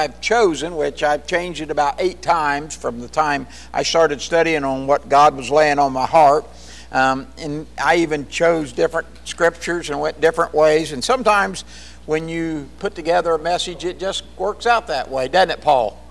[0.00, 4.64] I've chosen, which I've changed it about eight times from the time I started studying
[4.64, 6.46] on what God was laying on my heart.
[6.90, 10.92] Um, and I even chose different scriptures and went different ways.
[10.92, 11.64] And sometimes
[12.06, 16.02] when you put together a message, it just works out that way, doesn't it, Paul?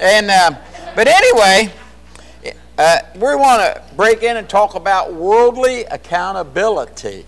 [0.00, 0.52] And uh,
[0.96, 1.70] but anyway,
[2.78, 7.26] uh, we want to break in and talk about worldly accountability.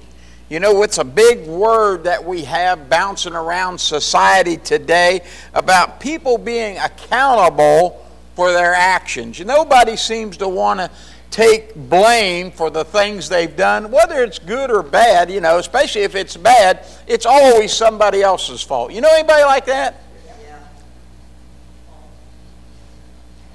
[0.53, 5.23] You know, it's a big word that we have bouncing around society today
[5.55, 9.41] about people being accountable for their actions.
[9.41, 10.91] Nobody seems to want to
[11.31, 16.03] take blame for the things they've done, whether it's good or bad, you know, especially
[16.03, 18.93] if it's bad, it's always somebody else's fault.
[18.93, 20.03] You know anybody like that?
[20.45, 20.59] Yeah.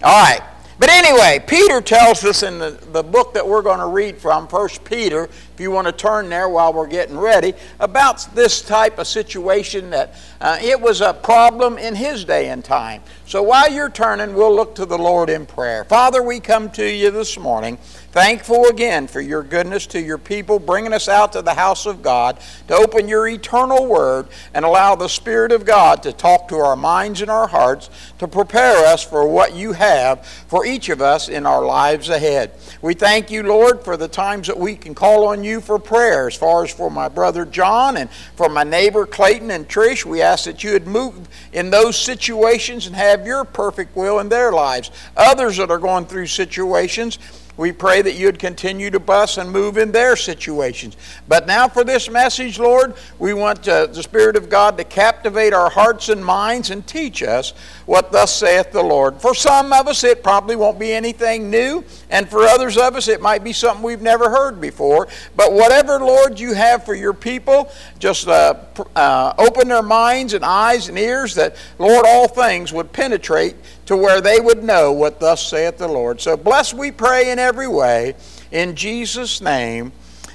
[0.02, 0.41] All right.
[0.80, 4.48] But anyway, Peter tells us in the, the book that we're going to read from,
[4.48, 8.99] First Peter, if you want to turn there while we're getting ready, about this type
[8.99, 13.02] of situation that uh, it was a problem in his day and time.
[13.25, 15.83] So while you're turning, we'll look to the Lord in prayer.
[15.83, 17.80] Father, we come to you this morning
[18.17, 22.02] Thankful again for your goodness to your people, bringing us out to the house of
[22.02, 26.55] God to open your eternal word and allow the Spirit of God to talk to
[26.55, 30.99] our minds and our hearts to prepare us for what you have for each of
[30.99, 32.53] us in our lives ahead.
[32.81, 36.28] We thank you, Lord, for the times that we can call on you for prayer.
[36.28, 40.22] As far as for my brother John and for my neighbor Clayton and Trish, we
[40.22, 44.52] ask that you would move in those situations and have your perfect will in their
[44.52, 44.92] lives.
[45.16, 47.20] Others that are going through situations,
[47.58, 50.95] we pray that you'd continue to bus and move in their situations.
[51.27, 55.53] But now for this message, Lord, we want uh, the Spirit of God to captivate
[55.53, 57.53] our hearts and minds and teach us
[57.88, 59.19] what thus saith the Lord.
[59.19, 63.08] For some of us, it probably won't be anything new, and for others of us,
[63.08, 65.08] it might be something we've never heard before.
[65.36, 68.55] But whatever, Lord, you have for your people, just uh,
[68.95, 73.55] uh, open their minds and eyes and ears that, Lord, all things would penetrate
[73.88, 76.21] to where they would know what thus saith the Lord.
[76.21, 78.16] So bless, we pray, in every way.
[78.52, 79.92] In Jesus' name,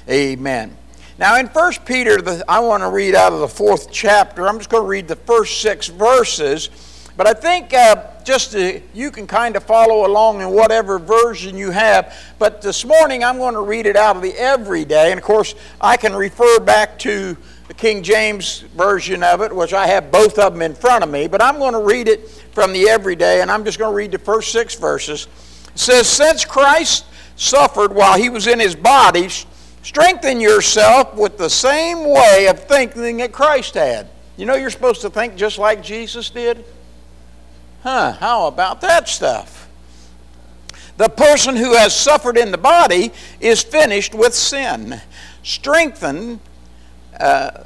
[0.09, 0.75] amen.
[1.19, 4.47] Now, in 1 Peter, the, I want to read out of the fourth chapter.
[4.47, 6.69] I'm just going to read the first six verses.
[7.15, 11.55] But I think uh, just to, you can kind of follow along in whatever version
[11.55, 12.17] you have.
[12.39, 15.11] But this morning, I'm going to read it out of the everyday.
[15.11, 17.37] And of course, I can refer back to
[17.67, 21.09] the King James version of it, which I have both of them in front of
[21.11, 21.27] me.
[21.27, 24.11] But I'm going to read it from the everyday, and I'm just going to read
[24.11, 25.27] the first six verses.
[25.73, 27.05] It says, Since Christ
[27.35, 29.27] suffered while he was in his body,
[29.81, 34.07] strengthen yourself with the same way of thinking that Christ had.
[34.37, 36.63] You know, you're supposed to think just like Jesus did?
[37.81, 39.67] Huh, how about that stuff?
[40.97, 45.01] The person who has suffered in the body is finished with sin.
[45.41, 46.39] Strengthen,
[47.19, 47.63] uh,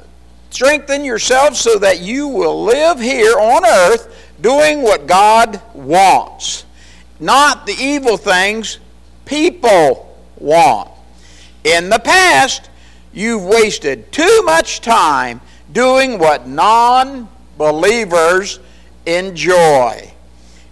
[0.50, 6.64] strengthen yourself so that you will live here on earth doing what God wants,
[7.20, 8.78] not the evil things
[9.24, 10.90] people want.
[11.64, 12.70] In the past,
[13.12, 15.40] you've wasted too much time
[15.72, 18.60] doing what non believers
[19.06, 20.12] enjoy.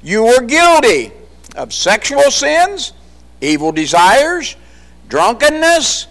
[0.02, 1.12] You were guilty
[1.56, 2.92] of sexual sins,
[3.40, 4.56] evil desires,
[5.08, 6.06] drunkenness,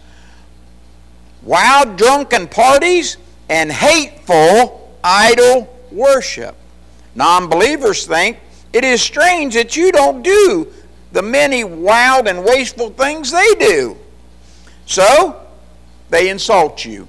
[1.43, 3.17] wild drunken parties,
[3.49, 6.55] and hateful idol worship.
[7.15, 8.39] Non believers think
[8.73, 10.71] it is strange that you don't do
[11.13, 13.97] the many wild and wasteful things they do.
[14.85, 15.41] So,
[16.09, 17.07] they insult you.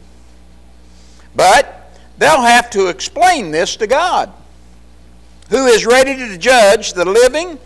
[1.35, 4.33] But they'll have to explain this to God,
[5.51, 7.59] who is ready to judge the living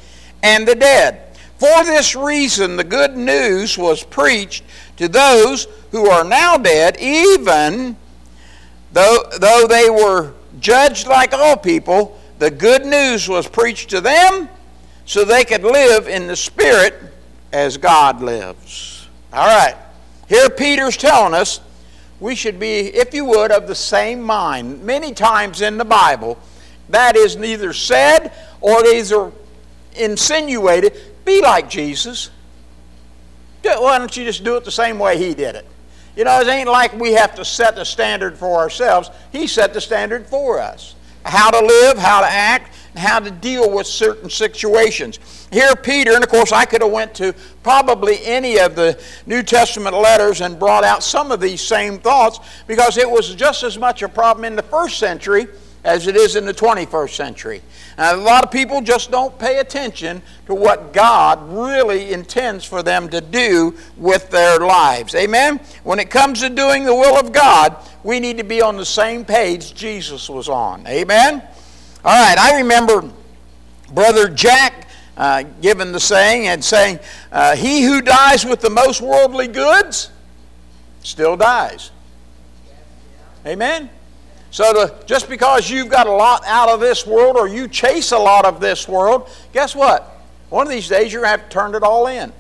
[0.43, 1.37] and the dead.
[1.59, 4.65] For this reason, the good news was preached
[4.97, 7.97] to those who are now dead, even
[8.93, 14.49] though, though they were judged like all people the good news was preached to them
[15.05, 16.95] so they could live in the Spirit
[17.53, 19.07] as God lives.
[19.31, 19.77] All right.
[20.27, 21.61] Here Peter's telling us
[22.19, 24.83] we should be, if you would, of the same mind.
[24.83, 26.39] Many times in the Bible,
[26.89, 28.33] that is neither said
[28.63, 29.31] or either
[29.97, 30.95] insinuated.
[31.27, 32.31] Be like Jesus.
[33.63, 35.67] Why don't you just do it the same way he did it?
[36.17, 39.11] You know, it ain't like we have to set the standard for ourselves.
[39.31, 40.95] He set the standard for us
[41.31, 45.49] how to live, how to act, and how to deal with certain situations.
[45.53, 49.43] Here Peter, and of course I could have went to probably any of the New
[49.43, 53.79] Testament letters and brought out some of these same thoughts because it was just as
[53.79, 55.47] much a problem in the first century
[55.85, 57.63] as it is in the 21st century.
[57.97, 63.09] a lot of people just don't pay attention to what God really intends for them
[63.09, 65.15] to do with their lives.
[65.15, 65.61] Amen?
[65.85, 68.85] When it comes to doing the will of God, we need to be on the
[68.85, 70.87] same page Jesus was on.
[70.87, 71.43] Amen?
[72.05, 73.11] All right, I remember
[73.93, 76.99] Brother Jack uh, given the saying and saying,
[77.33, 80.11] uh, He who dies with the most worldly goods
[81.03, 81.91] still dies.
[83.47, 83.91] Amen?
[84.51, 88.13] So to, just because you've got a lot out of this world or you chase
[88.13, 90.21] a lot of this world, guess what?
[90.49, 92.33] One of these days you're going to have to turn it all in.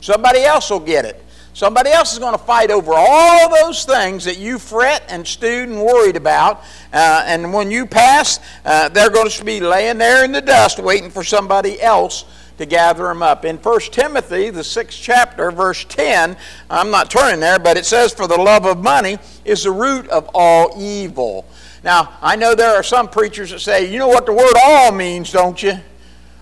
[0.00, 1.22] Somebody else will get it.
[1.52, 5.70] Somebody else is going to fight over all those things that you fret and stewed
[5.70, 6.62] and worried about.
[6.92, 10.78] Uh, and when you pass, uh, they're going to be laying there in the dust
[10.78, 12.26] waiting for somebody else
[12.58, 13.44] to gather them up.
[13.44, 16.36] In 1 Timothy, the sixth chapter, verse 10,
[16.70, 20.08] I'm not turning there, but it says, For the love of money is the root
[20.08, 21.46] of all evil.
[21.84, 24.92] Now, I know there are some preachers that say, You know what the word all
[24.92, 25.74] means, don't you?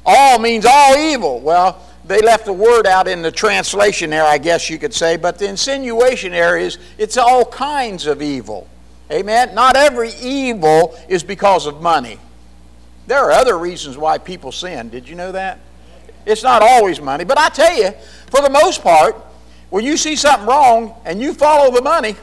[0.07, 1.41] All means all evil.
[1.41, 5.17] Well, they left the word out in the translation there, I guess you could say,
[5.17, 8.69] but the insinuation there is it's all kinds of evil.
[9.11, 9.55] Amen?
[9.55, 12.19] Not every evil is because of money.
[13.07, 14.89] There are other reasons why people sin.
[14.89, 15.61] Did you know that?
[16.27, 17.25] It's not always money.
[17.25, 17.91] But I tell you,
[18.31, 19.17] for the most part,
[19.71, 22.17] when you see something wrong and you follow the money,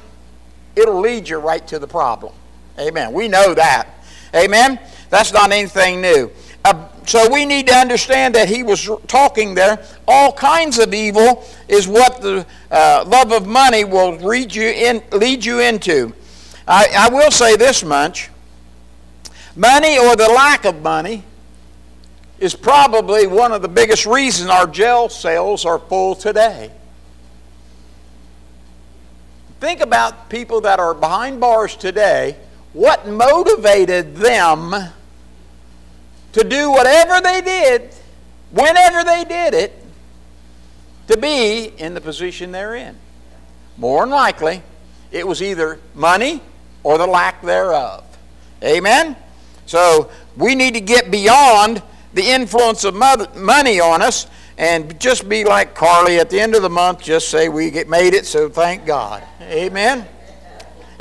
[0.76, 2.34] it'll lead you right to the problem.
[2.80, 3.14] Amen.
[3.14, 3.90] We know that.
[4.34, 4.80] Amen.
[5.10, 6.32] That's not anything new.
[6.64, 9.84] Uh, so we need to understand that he was talking there.
[10.08, 15.04] All kinds of evil is what the uh, love of money will lead you, in,
[15.12, 16.14] lead you into.
[16.68, 18.30] I, I will say this much
[19.56, 21.24] money or the lack of money
[22.42, 26.72] is probably one of the biggest reasons our jail cells are full today.
[29.60, 32.36] Think about people that are behind bars today.
[32.74, 34.74] What motivated them
[36.32, 37.94] to do whatever they did,
[38.50, 39.86] whenever they did it,
[41.10, 42.98] to be in the position they're in?
[43.78, 44.64] More than likely,
[45.12, 46.42] it was either money
[46.82, 48.04] or the lack thereof.
[48.64, 49.16] Amen?
[49.68, 54.28] So we need to get beyond the influence of money on us
[54.58, 57.90] and just be like Carly at the end of the month, just say we get
[57.90, 59.24] made it, so thank God.
[59.42, 60.08] Amen?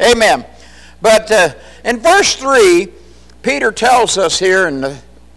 [0.00, 0.46] Amen.
[1.02, 1.54] But uh,
[1.84, 2.88] in verse 3,
[3.42, 4.84] Peter tells us here in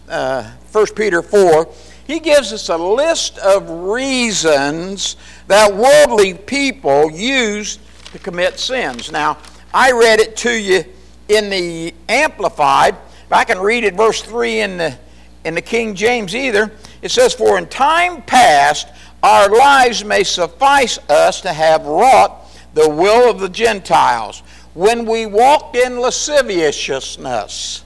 [0.10, 1.70] uh, 1 Peter 4,
[2.06, 5.16] he gives us a list of reasons
[5.48, 7.80] that worldly people use
[8.12, 9.12] to commit sins.
[9.12, 9.38] Now,
[9.74, 10.84] I read it to you
[11.30, 12.96] in the Amplified.
[13.26, 14.98] If I can read it, verse 3 in the
[15.44, 16.72] in the King James either.
[17.02, 18.88] It says, For in time past
[19.22, 24.42] our lives may suffice us to have wrought the will of the Gentiles
[24.74, 27.84] when we walked in lasciviousness.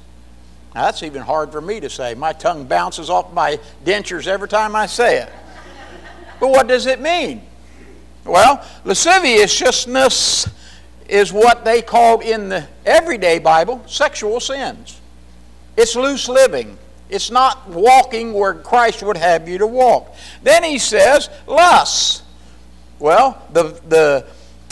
[0.73, 2.13] Now, that's even hard for me to say.
[2.13, 5.29] My tongue bounces off my dentures every time I say it.
[6.39, 7.41] But what does it mean?
[8.25, 10.47] Well, lasciviousness
[11.09, 14.99] is what they call in the everyday Bible sexual sins.
[15.77, 16.77] It's loose living.
[17.09, 20.13] It's not walking where Christ would have you to walk.
[20.43, 22.23] Then he says, lust.
[22.99, 24.25] Well, the, the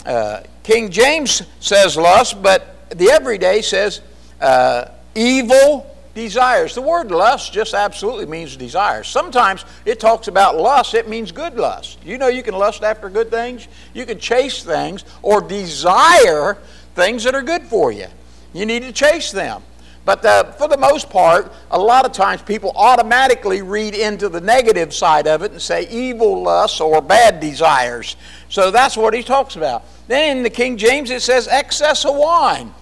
[0.04, 4.00] uh, King James says lust, but the everyday says
[4.40, 6.74] uh, evil desires.
[6.74, 9.06] The word lust just absolutely means desires.
[9.06, 11.98] Sometimes it talks about lust, it means good lust.
[12.04, 16.58] You know, you can lust after good things, you can chase things, or desire
[16.94, 18.06] things that are good for you.
[18.52, 19.62] You need to chase them.
[20.06, 24.40] But uh, for the most part, a lot of times people automatically read into the
[24.40, 28.16] negative side of it and say evil lusts or bad desires.
[28.48, 29.82] So that's what he talks about.
[30.06, 32.72] Then in the King James it says excess of wine.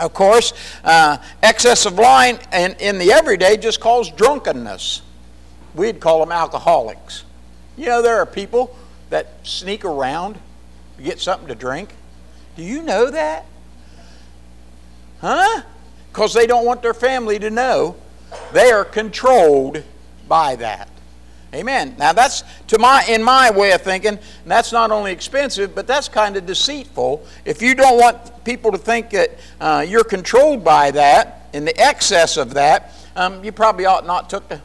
[0.00, 5.02] Of course, uh, excess of wine in, in the everyday just calls drunkenness.
[5.76, 7.22] We'd call them alcoholics.
[7.76, 8.76] You know, there are people
[9.10, 10.40] that sneak around
[10.96, 11.90] to get something to drink.
[12.56, 13.46] Do you know that?
[15.20, 15.62] Huh?
[16.14, 17.96] Because they don't want their family to know
[18.52, 19.82] they are controlled
[20.28, 20.88] by that.
[21.52, 21.96] Amen.
[21.98, 26.08] Now that's to my in my way of thinking, that's not only expensive, but that's
[26.08, 27.26] kind of deceitful.
[27.44, 29.30] If you don't want people to think that
[29.60, 34.30] uh, you're controlled by that, in the excess of that, um, you probably ought not
[34.30, 34.60] took the,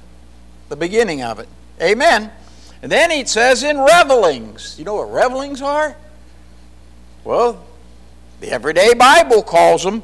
[0.69, 1.47] the beginning of it.
[1.81, 2.31] Amen.
[2.83, 4.75] And then he says in revelings.
[4.77, 5.95] You know what revelings are?
[7.23, 7.65] Well,
[8.39, 10.03] the everyday Bible calls them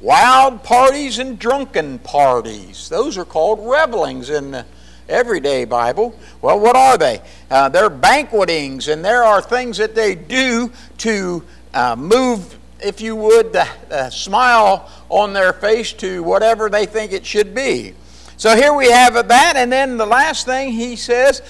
[0.00, 2.88] Wild parties and drunken parties.
[2.88, 4.66] Those are called revelings in the
[5.08, 6.18] everyday Bible.
[6.42, 7.22] Well, what are they?
[7.50, 13.16] Uh, they're banquetings, and there are things that they do to uh, move if you
[13.16, 17.94] would, the, the smile on their face to whatever they think it should be.
[18.36, 21.42] So here we have that, and then the last thing he says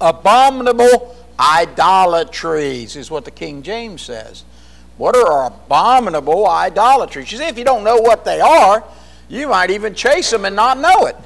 [0.00, 4.44] abominable idolatries is what the King James says.
[4.98, 7.30] What are abominable idolatries?
[7.32, 8.84] You see, if you don't know what they are,
[9.28, 11.16] you might even chase them and not know it.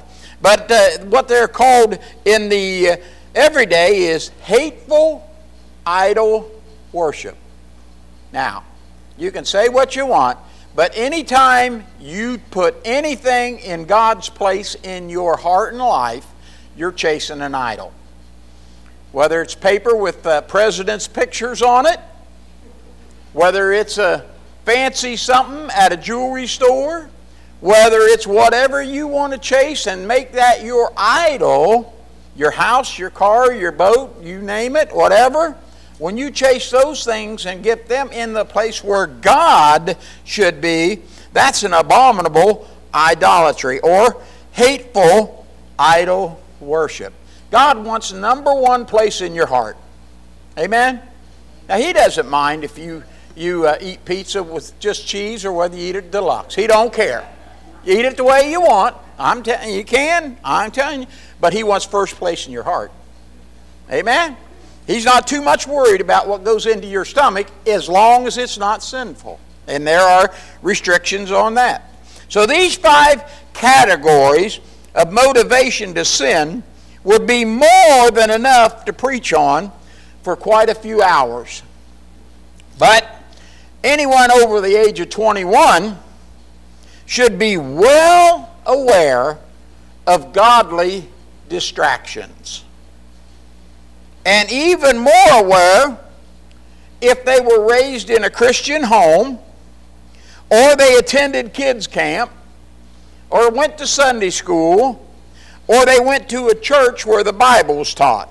[0.41, 2.97] But uh, what they're called in the uh,
[3.33, 5.27] everyday is hateful
[5.85, 6.51] idol
[6.91, 7.35] worship.
[8.31, 8.63] Now,
[9.17, 10.37] you can say what you want,
[10.75, 16.27] but anytime you put anything in God's place in your heart and life,
[16.75, 17.91] you're chasing an idol.
[19.11, 21.99] Whether it's paper with the president's pictures on it,
[23.33, 24.29] whether it's a
[24.65, 27.09] fancy something at a jewelry store,
[27.59, 31.93] whether it's whatever you want to chase and make that your idol,
[32.35, 35.57] your house, your car, your boat, you name it, whatever,
[35.99, 41.01] when you chase those things and get them in the place where God should be,
[41.31, 44.21] that's an abominable idolatry or
[44.51, 45.47] hateful
[45.77, 47.13] idol worship.
[47.51, 49.77] God wants number one place in your heart.
[50.57, 51.01] Amen?
[51.69, 53.03] Now, He doesn't mind if you,
[53.35, 56.55] you uh, eat pizza with just cheese or whether you eat it deluxe.
[56.55, 57.27] He don't care.
[57.83, 58.95] You eat it the way you want.
[59.17, 60.37] I'm telling you, you can.
[60.43, 61.07] I'm telling you.
[61.39, 62.91] But He wants first place in your heart.
[63.91, 64.37] Amen?
[64.87, 68.57] He's not too much worried about what goes into your stomach as long as it's
[68.57, 69.39] not sinful.
[69.67, 71.89] And there are restrictions on that.
[72.27, 73.23] So these five
[73.53, 74.59] categories
[74.95, 76.63] of motivation to sin
[77.03, 79.71] would be more than enough to preach on
[80.21, 81.63] for quite a few hours.
[82.79, 83.22] But
[83.83, 85.97] anyone over the age of 21
[87.05, 89.39] should be well aware
[90.07, 91.07] of godly
[91.49, 92.63] distractions
[94.25, 95.99] and even more aware
[97.01, 99.39] if they were raised in a Christian home
[100.49, 102.31] or they attended kids' camp
[103.29, 105.05] or went to Sunday school
[105.67, 108.29] or they went to a church where the Bible was taught.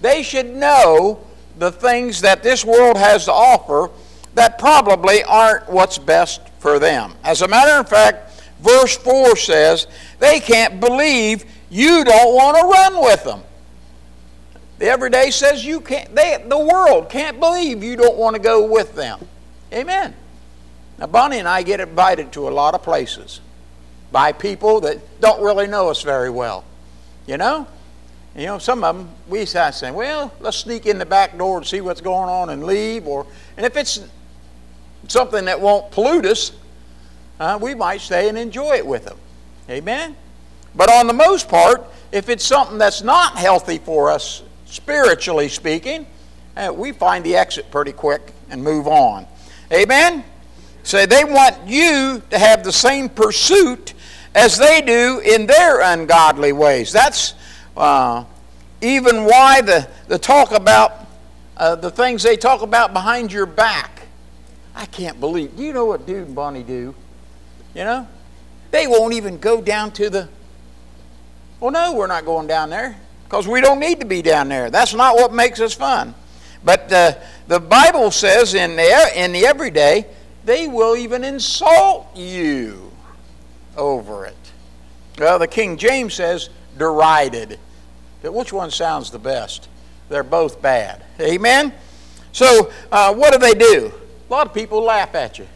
[0.00, 1.24] They should know
[1.58, 3.90] the things that this world has to offer
[4.34, 7.14] that probably aren't what's best for them.
[7.24, 9.86] As a matter of fact, verse 4 says
[10.18, 13.42] they can't believe you don't want to run with them.
[14.78, 18.66] The everyday says you can't, they, the world can't believe you don't want to go
[18.66, 19.20] with them.
[19.72, 20.14] Amen.
[20.98, 23.40] Now, Bonnie and I get invited to a lot of places
[24.10, 26.64] by people that don't really know us very well.
[27.26, 27.66] You know?
[28.36, 31.66] You know, some of them, we saying, well, let's sneak in the back door and
[31.66, 33.06] see what's going on and leave.
[33.06, 34.00] Or, and if it's
[35.08, 36.52] something that won't pollute us,
[37.40, 39.18] uh, we might stay and enjoy it with them.
[39.68, 40.16] Amen?
[40.74, 46.06] But on the most part, if it's something that's not healthy for us spiritually speaking,
[46.56, 49.26] uh, we find the exit pretty quick and move on.
[49.72, 50.24] Amen?
[50.82, 53.94] Say so they want you to have the same pursuit
[54.34, 56.92] as they do in their ungodly ways.
[56.92, 57.34] That's
[57.76, 58.24] uh,
[58.80, 61.06] even why the, the talk about
[61.56, 63.91] uh, the things they talk about behind your back.
[64.74, 65.56] I can't believe.
[65.56, 66.94] Do you know what dude and Bonnie do?
[67.74, 68.08] You know?
[68.70, 70.28] They won't even go down to the.
[71.60, 74.70] Well, no, we're not going down there because we don't need to be down there.
[74.70, 76.14] That's not what makes us fun.
[76.64, 77.14] But uh,
[77.48, 80.06] the Bible says in the, in the everyday,
[80.44, 82.90] they will even insult you
[83.76, 84.36] over it.
[85.18, 87.58] Well, the King James says derided.
[88.22, 89.68] But which one sounds the best?
[90.08, 91.02] They're both bad.
[91.20, 91.72] Amen?
[92.32, 93.92] So, uh, what do they do?
[94.32, 95.46] A lot of people laugh at you.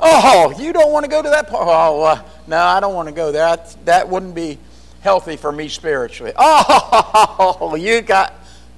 [0.00, 1.68] Oh, you don't want to go to that part?
[1.68, 3.44] Oh, uh, no, I don't want to go there.
[3.46, 4.56] I, that wouldn't be
[5.02, 6.32] healthy for me spiritually.
[6.40, 8.32] Oh, you got.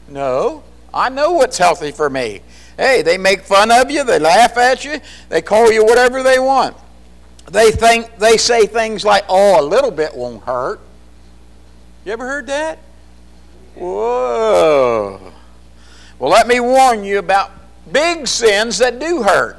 [0.09, 2.41] No, I know what's healthy for me.
[2.77, 6.41] Hey, they make fun of you, they laugh at you, they call you whatever they
[6.41, 6.77] want.
[7.49, 10.81] They think they say things like, "Oh, a little bit won't hurt."
[12.05, 12.81] You ever heard that?
[13.77, 15.33] Whoa.
[16.19, 17.60] Well, let me warn you about
[17.93, 19.57] big sins that do hurt.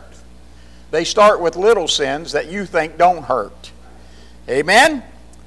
[0.92, 3.72] They start with little sins that you think don't hurt.
[4.50, 5.04] Amen?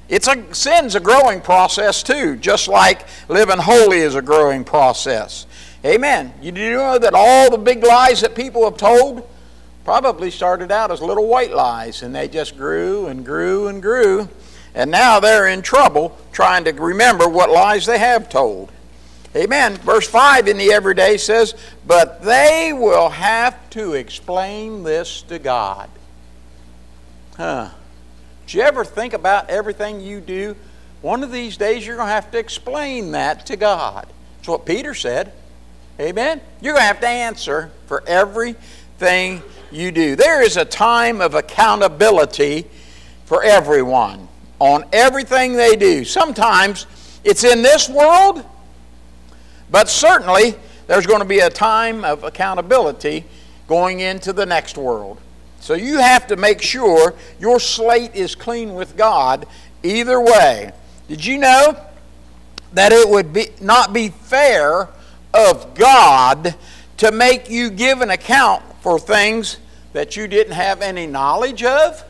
[0.07, 5.45] It's a sin's a growing process too, just like living holy is a growing process.
[5.83, 6.33] Amen.
[6.41, 9.27] You do know that all the big lies that people have told
[9.83, 14.27] probably started out as little white lies, and they just grew and grew and grew,
[14.73, 18.71] and now they're in trouble trying to remember what lies they have told.
[19.35, 19.75] Amen.
[19.77, 25.89] Verse 5 in the everyday says, But they will have to explain this to God.
[27.35, 27.69] Huh.
[28.47, 30.55] Do you ever think about everything you do?
[31.01, 34.07] One of these days you're going to have to explain that to God.
[34.37, 35.33] That's what Peter said.
[35.99, 36.39] Amen?
[36.61, 40.15] You're going to have to answer for everything you do.
[40.15, 42.67] There is a time of accountability
[43.25, 46.05] for everyone on everything they do.
[46.05, 46.87] Sometimes
[47.23, 48.45] it's in this world,
[49.69, 50.55] but certainly
[50.87, 53.25] there's going to be a time of accountability
[53.67, 55.19] going into the next world.
[55.59, 59.47] So you have to make sure your slate is clean with God
[59.81, 60.71] either way.
[61.07, 61.77] Did you know
[62.73, 64.89] that it would be, not be fair
[65.33, 66.55] of God
[66.97, 69.57] to make you give an account for things
[69.93, 72.03] that you didn't have any knowledge of?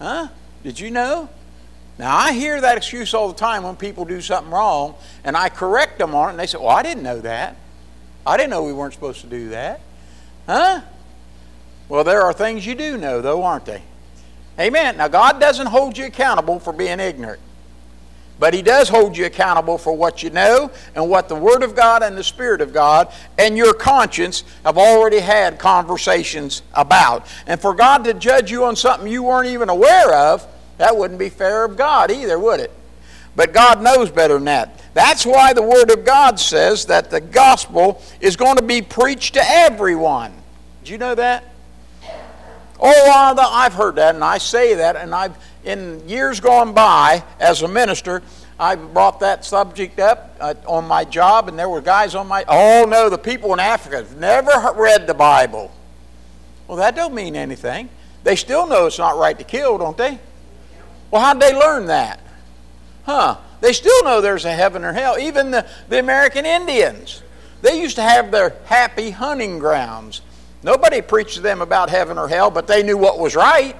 [0.00, 0.28] Huh?
[0.62, 1.28] Did you know?
[1.98, 5.48] Now, I hear that excuse all the time when people do something wrong, and I
[5.48, 7.56] correct them on it, and they say, Well, I didn't know that.
[8.24, 9.80] I didn't know we weren't supposed to do that.
[10.46, 10.82] Huh?
[11.88, 13.82] Well, there are things you do know, though, aren't they?
[14.60, 14.96] Amen.
[14.96, 17.40] Now, God doesn't hold you accountable for being ignorant,
[18.38, 21.74] but He does hold you accountable for what you know and what the Word of
[21.74, 27.26] God and the Spirit of God and your conscience have already had conversations about.
[27.46, 30.46] And for God to judge you on something you weren't even aware of,
[30.78, 32.72] that wouldn't be fair of God either, would it?
[33.36, 34.82] But God knows better than that.
[34.94, 39.34] That's why the Word of God says that the gospel is going to be preached
[39.34, 40.32] to everyone.
[40.82, 41.44] Do you know that?
[42.80, 47.62] Oh, I've heard that, and I say that, and I've in years gone by as
[47.62, 48.22] a minister,
[48.58, 52.44] I brought that subject up uh, on my job, and there were guys on my.
[52.48, 55.70] Oh no, the people in Africa have never read the Bible.
[56.66, 57.88] Well, that don't mean anything.
[58.24, 60.18] They still know it's not right to kill, don't they?
[61.10, 62.20] Well, how'd they learn that?
[63.04, 63.38] Huh?
[63.60, 65.18] They still know there's a heaven or hell.
[65.18, 67.22] Even the, the American Indians,
[67.62, 70.20] they used to have their happy hunting grounds.
[70.62, 73.76] Nobody preached to them about heaven or hell, but they knew what was right.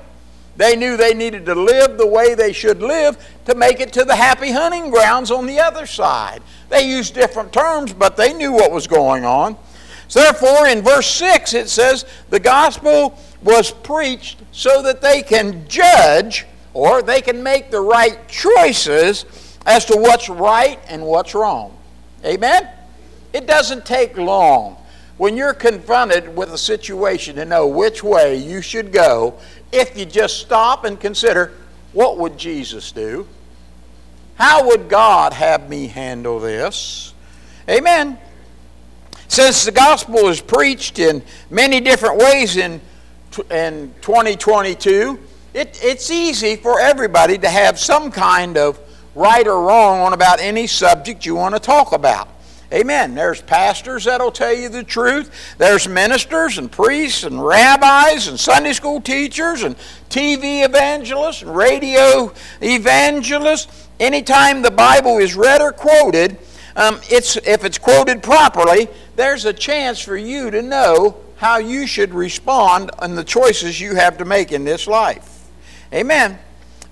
[0.56, 4.04] They knew they needed to live the way they should live to make it to
[4.04, 6.42] the happy hunting grounds on the other side.
[6.68, 9.56] They used different terms, but they knew what was going on.
[10.08, 15.68] So, therefore, in verse 6, it says, The gospel was preached so that they can
[15.68, 16.44] judge
[16.74, 19.24] or they can make the right choices
[19.66, 21.76] as to what's right and what's wrong.
[22.24, 22.68] Amen?
[23.32, 24.76] It doesn't take long
[25.18, 29.38] when you're confronted with a situation to know which way you should go
[29.72, 31.52] if you just stop and consider
[31.92, 33.26] what would Jesus do?
[34.36, 37.12] How would God have me handle this?
[37.68, 38.18] Amen.
[39.26, 42.80] Since the gospel is preached in many different ways in,
[43.50, 45.18] in 2022,
[45.54, 48.78] it, it's easy for everybody to have some kind of
[49.14, 52.28] right or wrong on about any subject you want to talk about.
[52.72, 53.14] Amen.
[53.14, 55.56] There's pastors that'll tell you the truth.
[55.56, 59.74] There's ministers and priests and rabbis and Sunday school teachers and
[60.10, 63.88] TV evangelists and radio evangelists.
[63.98, 66.36] Anytime the Bible is read or quoted,
[66.76, 71.86] um, it's, if it's quoted properly, there's a chance for you to know how you
[71.86, 75.37] should respond and the choices you have to make in this life.
[75.92, 76.38] Amen.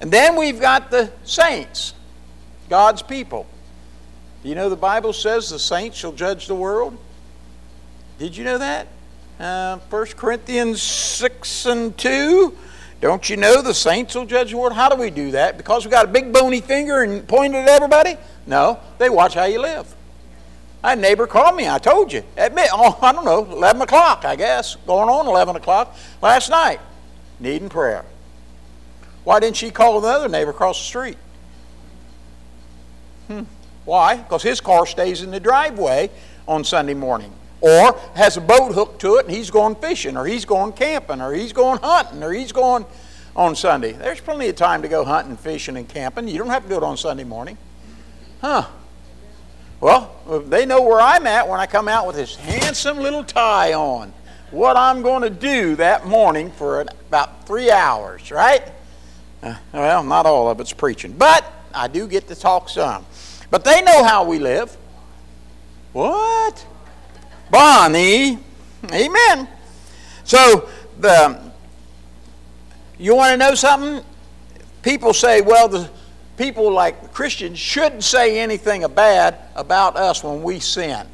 [0.00, 1.94] And then we've got the saints,
[2.68, 3.46] God's people.
[4.42, 6.96] Do you know the Bible says the saints shall judge the world?
[8.18, 8.88] Did you know that?
[9.38, 12.56] Uh, 1 Corinthians 6 and 2.
[13.00, 14.72] Don't you know the saints will judge the world?
[14.72, 15.58] How do we do that?
[15.58, 18.16] Because we got a big bony finger and point it at everybody?
[18.46, 19.94] No, they watch how you live.
[20.82, 24.36] A neighbor call me, I told you, at oh, I don't know, 11 o'clock, I
[24.36, 26.80] guess, going on 11 o'clock last night,
[27.40, 28.04] needing prayer.
[29.26, 31.16] Why didn't she call another neighbor across the street?
[33.26, 33.42] Hmm.
[33.84, 34.18] Why?
[34.18, 36.10] Because his car stays in the driveway
[36.46, 37.32] on Sunday morning.
[37.60, 41.20] Or has a boat hooked to it and he's going fishing, or he's going camping,
[41.20, 42.86] or he's going hunting, or he's going
[43.34, 43.94] on Sunday.
[43.94, 46.28] There's plenty of time to go hunting, fishing, and camping.
[46.28, 47.58] You don't have to do it on Sunday morning.
[48.40, 48.68] Huh.
[49.80, 50.14] Well,
[50.46, 54.12] they know where I'm at when I come out with this handsome little tie on.
[54.52, 58.62] What I'm going to do that morning for about three hours, right?
[59.46, 63.06] Uh, well, not all of it's preaching, but I do get to talk some.
[63.50, 64.76] But they know how we live.
[65.92, 66.66] What?
[67.50, 68.38] Bonnie.
[68.92, 69.48] Amen.
[70.24, 71.46] So the
[72.98, 74.04] you want to know something?
[74.82, 75.90] People say, well, the
[76.36, 81.06] people like Christians shouldn't say anything bad about us when we sin.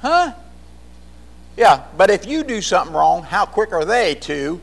[0.00, 0.32] Huh?
[1.56, 4.60] Yeah, but if you do something wrong, how quick are they to?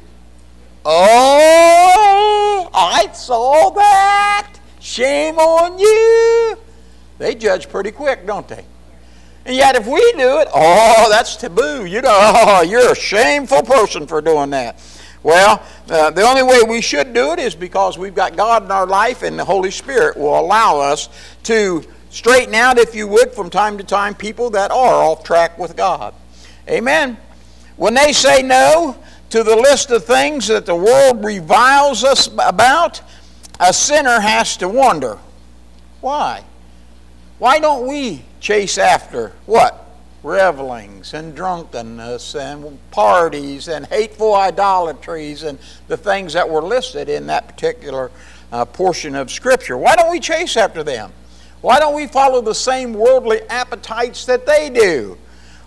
[0.86, 4.54] Oh, I saw that.
[4.80, 6.58] Shame on you.
[7.18, 8.66] They judge pretty quick, don't they?
[9.46, 11.86] And yet, if we do it, oh, that's taboo.
[11.86, 14.82] You know, oh, you're a shameful person for doing that.
[15.22, 18.72] Well, uh, the only way we should do it is because we've got God in
[18.72, 21.08] our life, and the Holy Spirit will allow us
[21.44, 25.58] to straighten out, if you would, from time to time people that are off track
[25.58, 26.14] with God.
[26.70, 27.18] Amen.
[27.76, 28.98] When they say no
[29.34, 33.02] to the list of things that the world reviles us about,
[33.60, 35.18] a sinner has to wonder
[36.02, 36.44] why?
[37.40, 39.90] Why don't we chase after what?
[40.22, 47.26] Revelings and drunkenness and parties and hateful idolatries and the things that were listed in
[47.26, 48.12] that particular
[48.52, 49.80] uh, portion of Scripture.
[49.80, 51.12] Why don't we chase after them?
[51.62, 55.18] Why don't we follow the same worldly appetites that they do?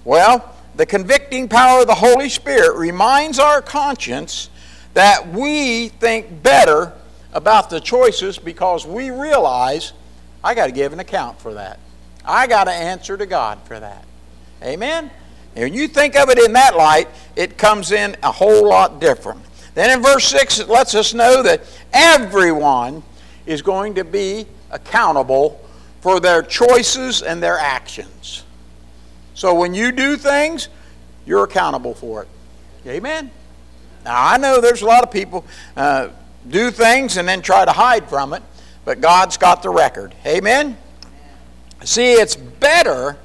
[0.05, 4.50] Well, the convicting power of the Holy Spirit reminds our conscience
[4.94, 6.92] that we think better
[7.32, 9.92] about the choices because we realize
[10.44, 11.78] I got to give an account for that.
[12.24, 14.04] I got to answer to God for that.
[14.62, 15.10] Amen?
[15.54, 19.00] And when you think of it in that light, it comes in a whole lot
[19.00, 19.40] different.
[19.74, 21.62] Then in verse 6, it lets us know that
[21.92, 23.02] everyone
[23.44, 25.62] is going to be accountable
[26.00, 28.44] for their choices and their actions.
[29.37, 30.68] So when you do things,
[31.27, 32.29] you're accountable for it.
[32.87, 33.31] Amen?
[34.03, 35.44] Now, I know there's a lot of people
[35.77, 36.09] uh,
[36.49, 38.42] do things and then try to hide from it,
[38.87, 40.14] but God's got the record.
[40.25, 40.79] Amen?
[41.85, 43.18] See, it's better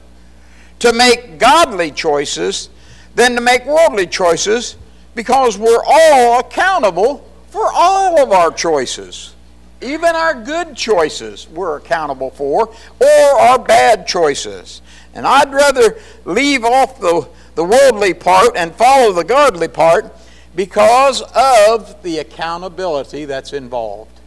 [0.79, 2.69] to make godly choices
[3.15, 4.75] than to make worldly choices
[5.15, 9.33] because we're all accountable for all of our choices.
[9.81, 12.67] Even our good choices we're accountable for,
[12.99, 14.81] or our bad choices.
[15.13, 20.13] And I'd rather leave off the, the worldly part and follow the godly part
[20.55, 24.19] because of the accountability that's involved.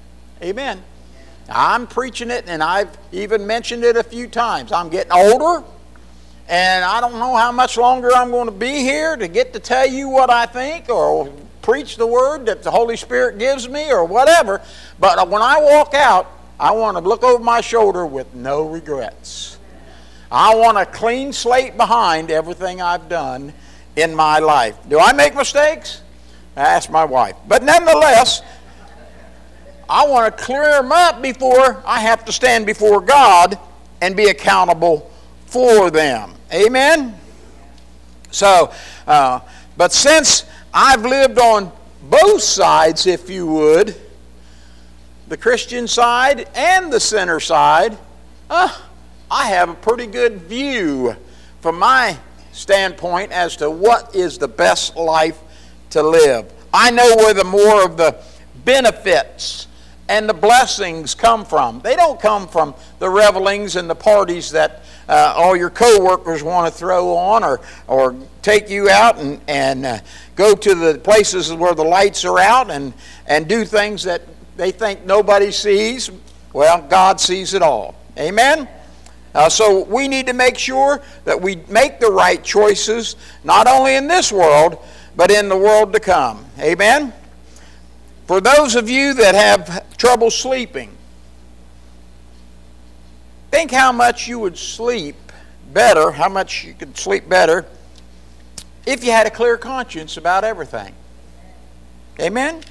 [0.43, 0.83] Amen.
[1.49, 4.73] I'm preaching it, and I've even mentioned it a few times.
[4.73, 5.65] I'm getting older,
[6.49, 9.61] and I don't know how much longer I'm going to be here to get to
[9.61, 13.91] tell you what I think or preach the word that the Holy Spirit gives me
[13.91, 14.63] or whatever.
[14.99, 19.54] But when I walk out, I want to look over my shoulder with no regrets.
[20.35, 23.53] I want a clean slate behind everything I've done
[23.95, 24.77] in my life.
[24.89, 26.03] Do I make mistakes?
[26.57, 27.37] I ask my wife.
[27.47, 28.43] But nonetheless,
[29.89, 33.57] I want to clear them up before I have to stand before God
[34.01, 35.09] and be accountable
[35.47, 36.35] for them.
[36.53, 37.17] Amen?
[38.33, 38.73] So,
[39.07, 39.39] uh,
[39.77, 41.71] but since I've lived on
[42.11, 43.95] both sides, if you would,
[45.29, 47.97] the Christian side and the sinner side,
[48.51, 48.77] uh,
[49.35, 51.17] I have a pretty good view
[51.61, 52.17] from my
[52.53, 55.41] standpoint as to what is the best life
[55.91, 56.53] to live.
[56.73, 58.17] I know where the more of the
[58.65, 59.67] benefits
[60.09, 61.81] and the blessings come from.
[61.81, 66.73] They don't come from the revelings and the parties that uh, all your coworkers want
[66.73, 69.99] to throw on or, or take you out and, and uh,
[70.37, 72.95] go to the places where the lights are out and,
[73.27, 74.23] and do things that
[74.57, 76.09] they think nobody sees.
[76.53, 77.97] Well, God sees it all.
[78.17, 78.69] Amen?
[79.35, 83.97] Uh, so we need to make sure that we make the right choices, not only
[83.97, 84.79] in this world,
[85.17, 86.45] but in the world to come.
[86.59, 87.13] Amen?
[88.27, 90.91] For those of you that have trouble sleeping,
[93.51, 95.17] think how much you would sleep
[95.73, 97.67] better, how much you could sleep better
[98.87, 100.95] if you had a clear conscience about everything.
[102.21, 102.63] Amen?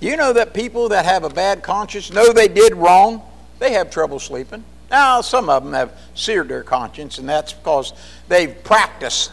[0.00, 3.22] You know that people that have a bad conscience know they did wrong,
[3.58, 4.64] they have trouble sleeping.
[4.90, 7.92] Now, some of them have seared their conscience, and that's because
[8.28, 9.32] they've practiced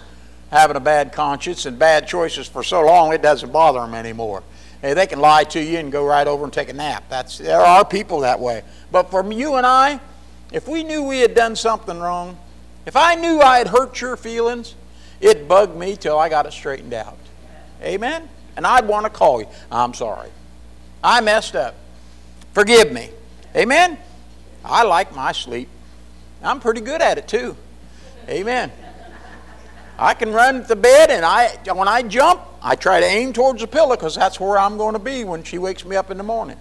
[0.51, 4.43] having a bad conscience and bad choices for so long it doesn't bother them anymore.
[4.81, 7.05] Hey, they can lie to you and go right over and take a nap.
[7.09, 8.63] That's, there are people that way.
[8.91, 9.99] But for you and I,
[10.51, 12.37] if we knew we had done something wrong,
[12.85, 14.75] if I knew I had hurt your feelings,
[15.19, 17.17] it bugged me till I got it straightened out.
[17.81, 18.29] Amen?
[18.55, 19.47] And I'd want to call you.
[19.71, 20.29] I'm sorry.
[21.03, 21.75] I messed up.
[22.53, 23.09] Forgive me.
[23.55, 23.97] Amen?
[24.65, 25.69] I like my sleep.
[26.41, 27.55] I'm pretty good at it too.
[28.27, 28.71] Amen.
[29.97, 33.61] I can run to bed, and I when I jump, I try to aim towards
[33.61, 36.17] the pillow because that's where I'm going to be when she wakes me up in
[36.17, 36.57] the morning.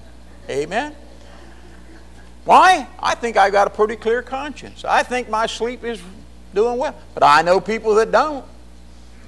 [0.49, 0.95] Amen.
[2.45, 2.87] Why?
[2.99, 4.85] I think I got a pretty clear conscience.
[4.85, 6.01] I think my sleep is
[6.55, 6.95] doing well.
[7.15, 8.45] But I know people that don't.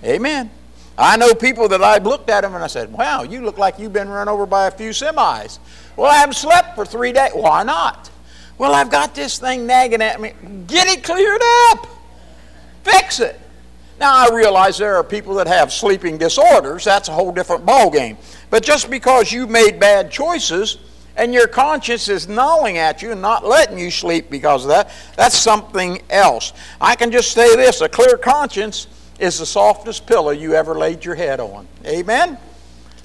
[0.05, 0.51] Amen.
[0.99, 3.79] I know people that I've looked at them and I said, Wow, you look like
[3.79, 5.59] you've been run over by a few semis.
[5.97, 7.33] Well, I haven't slept for three days.
[7.33, 8.11] Why not?
[8.59, 10.33] Well, I've got this thing nagging at me.
[10.67, 11.87] Get it cleared up.
[12.85, 13.39] Fix it.
[13.99, 16.85] Now, I realize there are people that have sleeping disorders.
[16.85, 18.17] That's a whole different ballgame.
[18.51, 20.79] But just because you made bad choices
[21.17, 24.91] and your conscience is gnawing at you and not letting you sleep because of that,
[25.17, 26.53] that's something else.
[26.81, 28.87] I can just say this a clear conscience
[29.19, 31.67] is the softest pillow you ever laid your head on.
[31.87, 32.39] Amen?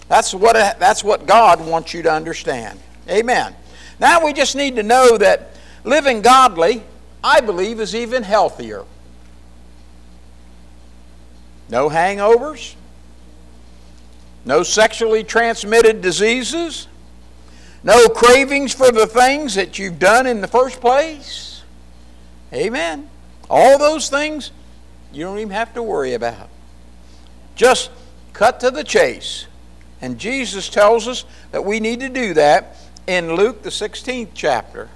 [0.10, 2.80] That's what, that's what God wants you to understand.
[3.10, 3.56] Amen.
[4.02, 6.84] Now we just need to know that living godly
[7.24, 8.84] I believe, is even healthier.
[11.70, 12.76] No hangovers,
[14.44, 16.88] no sexually transmitted diseases,
[17.84, 21.64] no cravings for the things that you've done in the first place.
[22.52, 23.10] Amen.
[23.50, 24.52] All those things
[25.14, 26.50] you don't even have to worry about.
[27.56, 27.92] Just
[28.34, 29.46] cut to the chase.
[30.02, 32.76] And Jesus tells us that we need to do that
[33.12, 34.88] in Luke, the 16th chapter.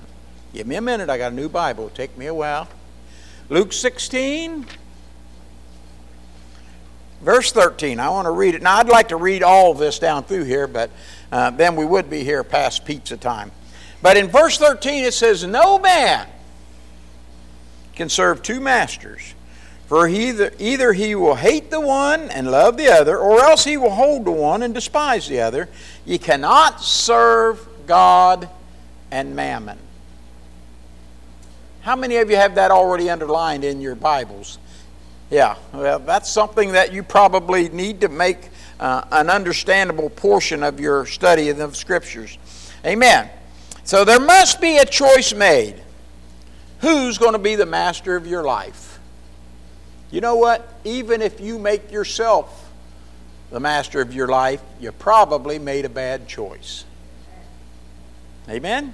[0.53, 1.09] Give me a minute.
[1.09, 1.89] I got a new Bible.
[1.89, 2.69] Take me a while.
[3.49, 4.65] Luke 16,
[7.21, 7.99] verse 13.
[7.99, 8.61] I want to read it.
[8.61, 10.91] Now, I'd like to read all this down through here, but
[11.29, 13.51] uh, then we would be here past pizza time.
[14.01, 16.25] But in verse 13, it says, No man
[17.95, 19.33] can serve two masters.
[19.87, 23.75] For either, either he will hate the one and love the other, or else he
[23.75, 25.67] will hold the one and despise the other.
[26.05, 28.49] You cannot serve God
[29.11, 29.77] and mammon.
[31.81, 34.57] How many of you have that already underlined in your Bibles?
[35.29, 40.79] Yeah, well, that's something that you probably need to make uh, an understandable portion of
[40.79, 42.37] your study of the Scriptures.
[42.85, 43.29] Amen.
[43.83, 45.75] So there must be a choice made.
[46.79, 48.99] Who's going to be the master of your life?
[50.11, 50.67] You know what?
[50.83, 52.71] Even if you make yourself
[53.51, 56.85] the master of your life, you probably made a bad choice.
[58.49, 58.93] Amen?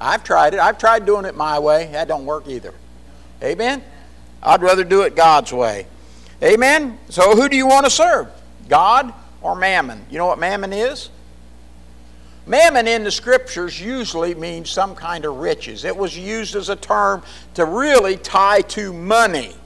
[0.00, 0.60] I've tried it.
[0.60, 1.88] I've tried doing it my way.
[1.92, 2.74] That don't work either.
[3.42, 3.82] Amen?
[4.42, 5.86] I'd rather do it God's way.
[6.42, 6.98] Amen?
[7.08, 8.28] So who do you want to serve?
[8.68, 10.04] God or mammon?
[10.10, 11.08] You know what mammon is?
[12.46, 15.84] Mammon in the scriptures usually means some kind of riches.
[15.84, 17.22] It was used as a term
[17.54, 19.56] to really tie to money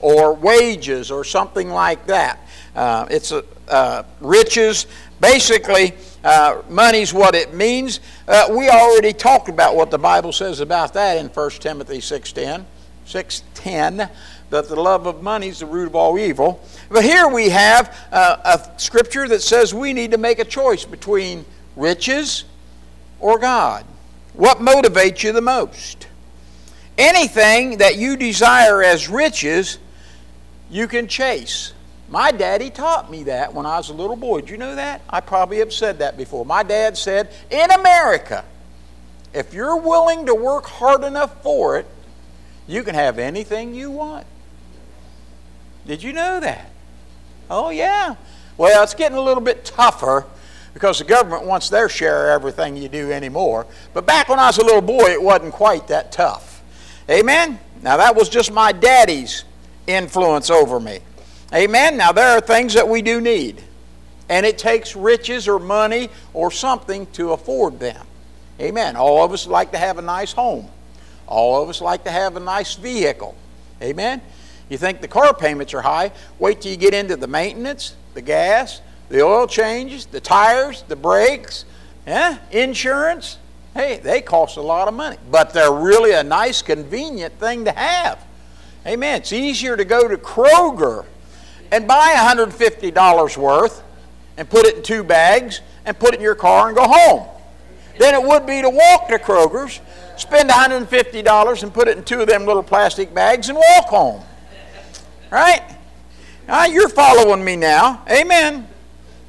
[0.00, 2.38] or wages or something like that.
[2.74, 4.86] Uh, it's a, uh, riches.
[5.20, 8.00] Basically, uh, money's what it means.
[8.26, 12.64] Uh, we already talked about what the Bible says about that in 1 Timothy 6.10.
[13.06, 14.10] 6.10
[14.50, 16.62] that the love of money is the root of all evil.
[16.88, 20.84] But here we have uh, a scripture that says we need to make a choice
[20.84, 21.44] between
[21.76, 22.44] riches
[23.20, 23.84] or God.
[24.34, 26.06] What motivates you the most?
[26.96, 29.78] Anything that you desire as riches,
[30.70, 31.72] you can chase.
[32.08, 34.40] My daddy taught me that when I was a little boy.
[34.40, 35.02] Did you know that?
[35.10, 36.46] I probably have said that before.
[36.46, 38.44] My dad said, in America,
[39.34, 41.86] if you're willing to work hard enough for it,
[42.66, 44.26] you can have anything you want.
[45.86, 46.70] Did you know that?
[47.50, 48.14] Oh, yeah.
[48.56, 50.24] Well, it's getting a little bit tougher
[50.74, 53.66] because the government wants their share of everything you do anymore.
[53.92, 56.62] But back when I was a little boy, it wasn't quite that tough.
[57.10, 57.58] Amen?
[57.82, 59.44] Now, that was just my daddy's
[59.86, 61.00] influence over me.
[61.54, 61.96] Amen?
[61.96, 63.62] Now, there are things that we do need,
[64.28, 68.06] and it takes riches or money or something to afford them.
[68.60, 68.96] Amen.
[68.96, 70.68] All of us like to have a nice home,
[71.26, 73.34] all of us like to have a nice vehicle.
[73.80, 74.20] Amen?
[74.68, 76.12] You think the car payments are high?
[76.38, 80.96] Wait till you get into the maintenance, the gas, the oil changes, the tires, the
[80.96, 81.64] brakes,
[82.06, 82.36] eh?
[82.50, 83.38] insurance.
[83.72, 87.72] Hey, they cost a lot of money, but they're really a nice, convenient thing to
[87.72, 88.22] have.
[88.86, 89.20] Amen.
[89.20, 91.06] It's easier to go to Kroger
[91.70, 93.82] and buy $150 worth
[94.36, 97.26] and put it in two bags and put it in your car and go home
[97.98, 99.80] than it would be to walk to Kroger's,
[100.16, 104.22] spend $150 and put it in two of them little plastic bags and walk home.
[105.30, 105.62] Right?
[106.46, 108.02] Now, you're following me now.
[108.10, 108.66] Amen.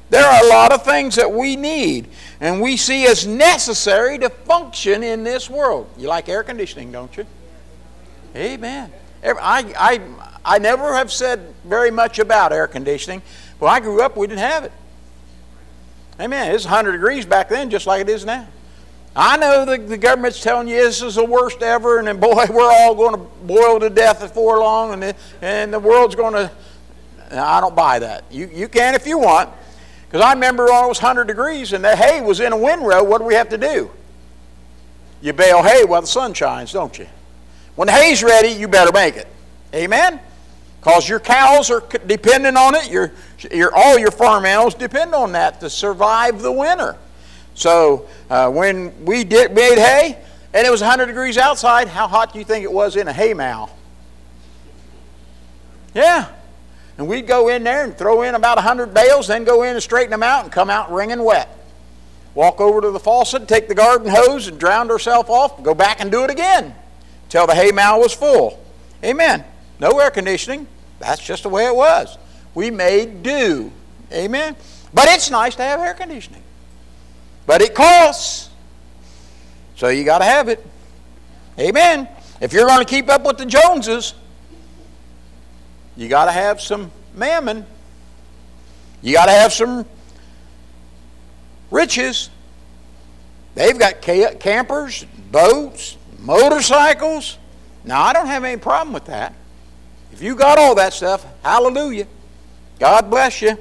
[0.08, 2.08] There are a lot of things that we need
[2.40, 5.88] and we see as necessary to function in this world.
[5.98, 7.26] You like air conditioning, don't you?
[8.34, 8.90] Amen.
[9.22, 10.00] I, I,
[10.44, 13.22] I never have said very much about air conditioning.
[13.58, 14.72] When I grew up, we didn't have it.
[16.18, 16.54] Amen.
[16.54, 18.46] It's 100 degrees back then, just like it is now.
[19.14, 22.44] I know the, the government's telling you this is the worst ever, and then, boy,
[22.50, 26.34] we're all going to boil to death before long, and the, and the world's going
[26.34, 26.50] to.
[27.32, 28.24] I don't buy that.
[28.30, 29.50] You, you can if you want.
[30.10, 33.04] Because I remember when it was 100 degrees and the hay was in a windrow,
[33.04, 33.88] what do we have to do?
[35.22, 37.06] You bale hay while the sun shines, don't you?
[37.76, 39.28] When the hay's ready, you better make it.
[39.72, 40.18] Amen?
[40.80, 42.90] Because your cows are dependent on it.
[42.90, 43.12] Your,
[43.52, 46.96] your, all your farm animals depend on that to survive the winter.
[47.54, 50.18] So uh, when we did, made hay
[50.54, 53.12] and it was 100 degrees outside, how hot do you think it was in a
[53.12, 53.68] hay mow?
[55.94, 56.28] Yeah.
[56.98, 59.82] And we'd go in there and throw in about 100 bales, then go in and
[59.82, 61.56] straighten them out and come out wringing wet.
[62.34, 66.00] Walk over to the faucet, take the garden hose and drown ourselves off, go back
[66.00, 66.74] and do it again
[67.28, 68.62] till the hay mow was full.
[69.04, 69.44] Amen.
[69.80, 70.68] No air conditioning.
[70.98, 72.18] That's just the way it was.
[72.54, 73.72] We made do.
[74.12, 74.54] Amen.
[74.92, 76.42] But it's nice to have air conditioning.
[77.46, 78.50] But it costs.
[79.76, 80.64] So you got to have it.
[81.58, 82.06] Amen.
[82.40, 84.14] If you're going to keep up with the Joneses,
[85.96, 87.64] you got to have some mammon.
[89.00, 89.86] You got to have some
[91.70, 92.28] riches.
[93.54, 97.38] They've got campers, boats, motorcycles.
[97.84, 99.34] Now, I don't have any problem with that.
[100.20, 102.06] If you got all that stuff, hallelujah.
[102.78, 103.56] God bless you.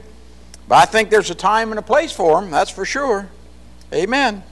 [0.68, 3.30] But I think there's a time and a place for them, that's for sure.
[3.94, 4.44] Amen.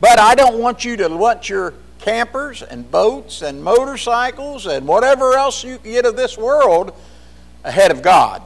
[0.00, 5.34] But I don't want you to want your campers and boats and motorcycles and whatever
[5.34, 6.94] else you get of this world
[7.62, 8.40] ahead of God.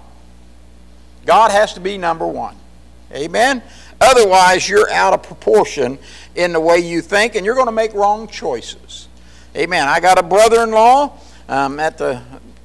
[1.27, 2.57] God has to be number one.
[3.13, 3.63] Amen?
[4.01, 6.01] Otherwise, you're out of proportion
[6.35, 9.07] in the way you think and you're going to make wrong choices.
[9.55, 9.87] Amen.
[9.87, 11.17] I got a brother in law
[11.51, 12.23] um, at the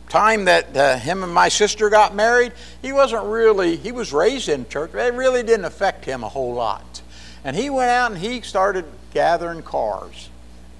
[0.08, 2.54] time that uh, him and my sister got married.
[2.82, 6.30] He wasn't really, he was raised in church, but it really didn't affect him a
[6.30, 7.02] whole lot.
[7.43, 10.30] And he went out and he started gathering cars.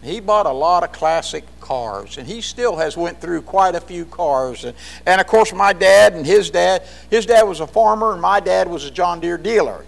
[0.04, 3.82] He bought a lot of classic cars, and he still has went through quite a
[3.82, 4.64] few cars.
[4.64, 8.22] And, and of course, my dad and his dad, his dad was a farmer, and
[8.22, 9.84] my dad was a John Deere dealer.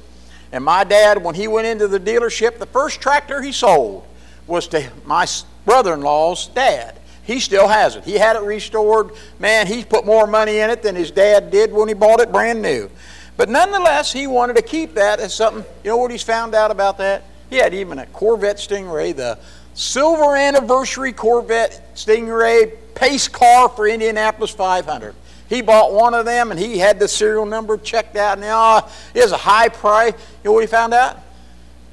[0.52, 4.08] And my dad, when he went into the dealership, the first tractor he sold
[4.48, 5.28] was to my
[5.66, 6.98] brother-in-law's dad.
[7.28, 8.06] He still has it.
[8.06, 9.12] He had it restored.
[9.38, 12.32] Man, he put more money in it than his dad did when he bought it
[12.32, 12.90] brand new.
[13.36, 15.66] But nonetheless, he wanted to keep that as something.
[15.84, 17.26] You know what he's found out about that?
[17.50, 19.38] He had even a Corvette Stingray, the
[19.74, 25.14] silver anniversary Corvette Stingray pace car for Indianapolis 500.
[25.50, 28.40] He bought one of them and he had the serial number checked out.
[28.40, 30.14] Now ah, it was a high price.
[30.14, 31.18] You know what he found out?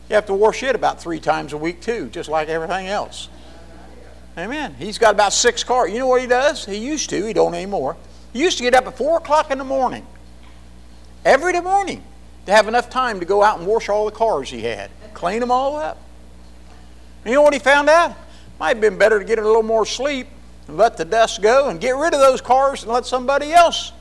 [0.09, 3.29] You have to wash it about three times a week too, just like everything else.
[4.37, 4.75] Amen.
[4.79, 5.92] He's got about six cars.
[5.92, 6.64] You know what he does?
[6.64, 7.25] He used to.
[7.25, 7.97] He don't anymore.
[8.33, 10.05] He used to get up at four o'clock in the morning,
[11.25, 12.03] every day morning,
[12.47, 15.38] to have enough time to go out and wash all the cars he had, clean
[15.38, 15.99] them all up.
[17.25, 18.16] And you know what he found out?
[18.59, 20.27] Might have been better to get a little more sleep
[20.66, 23.92] and let the dust go and get rid of those cars and let somebody else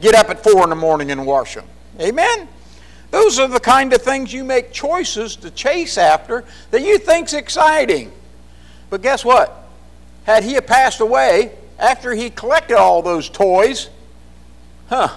[0.00, 1.66] get up at four in the morning and wash them.
[2.00, 2.48] Amen?
[3.10, 7.32] Those are the kind of things you make choices to chase after that you think's
[7.32, 8.12] exciting.
[8.88, 9.68] But guess what?
[10.24, 13.88] Had he passed away after he collected all those toys,
[14.88, 15.08] huh,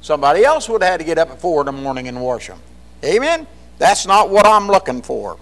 [0.00, 2.46] somebody else would have had to get up at four in the morning and wash
[2.48, 2.60] them.
[3.04, 3.46] Amen?
[3.78, 5.38] That's not what I'm looking for.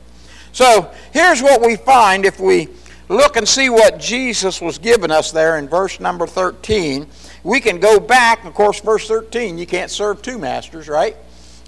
[0.52, 2.68] So here's what we find if we
[3.08, 7.06] look and see what Jesus was giving us there in verse number 13.
[7.44, 11.16] We can go back, of course, verse 13, you can't serve two masters, right?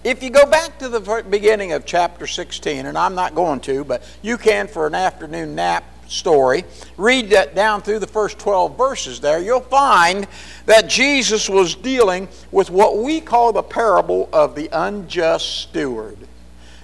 [0.05, 3.85] If you go back to the beginning of chapter 16, and I'm not going to,
[3.85, 6.64] but you can for an afternoon nap story,
[6.97, 10.27] read that down through the first 12 verses there, you'll find
[10.66, 16.16] that Jesus was dealing with what we call the parable of the unjust steward.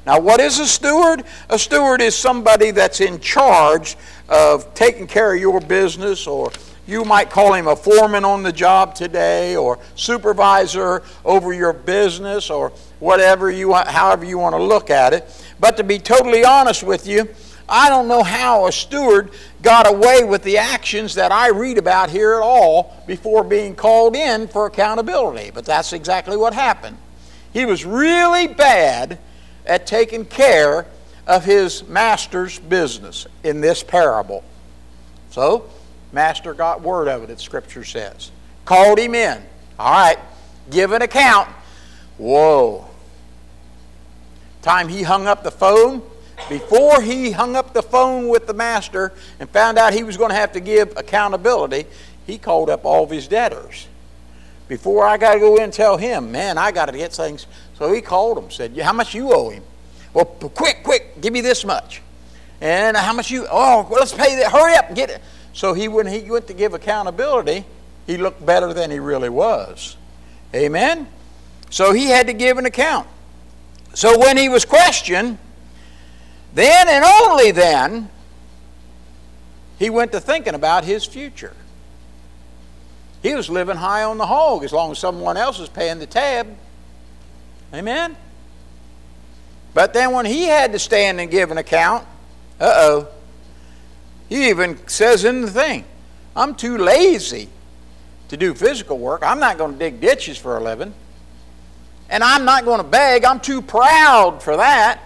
[0.07, 1.25] Now, what is a steward?
[1.49, 3.97] A steward is somebody that's in charge
[4.29, 6.53] of taking care of your business, or
[6.87, 12.51] you might call him a foreman on the job today, or supervisor over your business,
[12.51, 15.47] or whatever you however you want to look at it.
[15.59, 17.27] But to be totally honest with you,
[17.69, 19.31] I don't know how a steward
[19.63, 24.15] got away with the actions that I read about here at all before being called
[24.17, 25.51] in for accountability.
[25.53, 26.99] But that's exactly what happened.
[27.53, 29.19] He was really bad
[29.65, 30.87] at taking care
[31.27, 34.45] of his master's business in this parable.
[35.31, 35.71] So,
[36.13, 38.31] master got word of it, Scripture says.
[38.65, 39.43] Called him in.
[39.79, 40.19] All right,
[40.71, 41.49] give an account.
[42.19, 42.87] Whoa.
[44.63, 46.03] Time he hung up the phone,
[46.49, 50.31] before he hung up the phone with the master and found out he was going
[50.31, 51.87] to have to give accountability,
[52.27, 53.89] he called up all of his debtors.
[54.69, 57.47] Before I got to go in and tell him, man, I got to get things
[57.79, 59.63] so he called him, said, How much you owe him?
[60.13, 62.03] Well, quick, quick, give me this much.
[62.61, 64.53] And how much you, oh, well, let's pay that.
[64.53, 65.21] Hurry up and get it.
[65.53, 67.65] So he, when he went to give accountability,
[68.07, 69.97] he looked better than he really was.
[70.55, 71.09] Amen?
[71.69, 73.09] So he had to give an account.
[73.95, 75.39] So when he was questioned,
[76.55, 78.11] then and only then,
[79.79, 81.55] he went to thinking about his future.
[83.23, 86.07] He was living high on the hog as long as someone else was paying the
[86.07, 86.47] tab.
[87.73, 88.17] Amen?
[89.73, 92.07] But then when he had to stand and give an account,
[92.61, 93.09] uh oh,
[94.29, 95.85] he even says in the thing,
[96.37, 97.49] I'm too lazy
[98.29, 99.23] to do physical work.
[99.25, 100.95] I'm not going to dig ditches for a living.
[102.11, 103.25] And I'm not going to beg.
[103.25, 105.01] I'm too proud for that.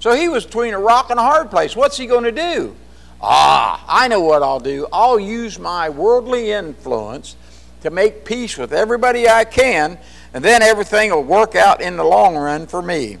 [0.00, 1.76] So he was between a rock and a hard place.
[1.76, 2.74] What's he going to do?
[3.22, 4.88] Ah, I know what I'll do.
[4.92, 7.36] I'll use my worldly influence
[7.82, 9.98] to make peace with everybody I can
[10.32, 13.18] and then everything will work out in the long run for me.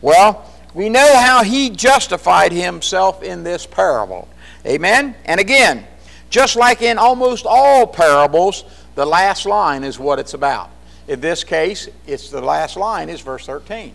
[0.00, 4.28] Well, we know how he justified himself in this parable.
[4.66, 5.16] Amen?
[5.24, 5.86] And again,
[6.28, 8.64] just like in almost all parables,
[8.94, 10.70] the last line is what it's about.
[11.08, 13.94] In this case, it's the last line is verse 13,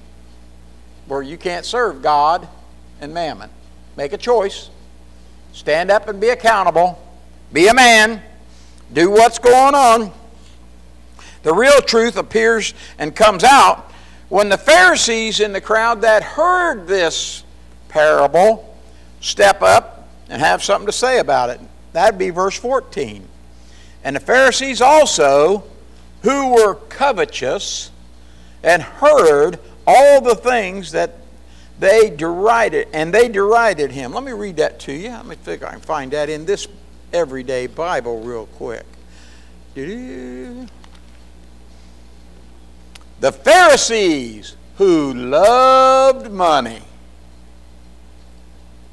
[1.08, 2.48] where you can't serve God
[3.02, 3.50] and mammon.
[3.96, 4.70] Make a choice.
[5.54, 7.02] Stand up and be accountable.
[7.54, 8.22] Be a man.
[8.92, 10.12] Do what's going on.
[11.44, 13.92] The real truth appears and comes out
[14.30, 17.44] when the Pharisees in the crowd that heard this
[17.88, 18.78] parable
[19.22, 21.60] step up and have something to say about it.
[21.94, 23.28] That'd be verse 14.
[24.04, 25.64] And the Pharisees also,
[26.24, 27.92] who were covetous
[28.64, 31.16] and heard all the things that
[31.80, 34.14] they derided, and they derided him.
[34.14, 35.10] Let me read that to you.
[35.10, 36.68] Let me think I can find that in this
[37.12, 38.86] everyday Bible real quick.
[39.76, 40.68] The
[43.32, 46.82] Pharisees who loved money.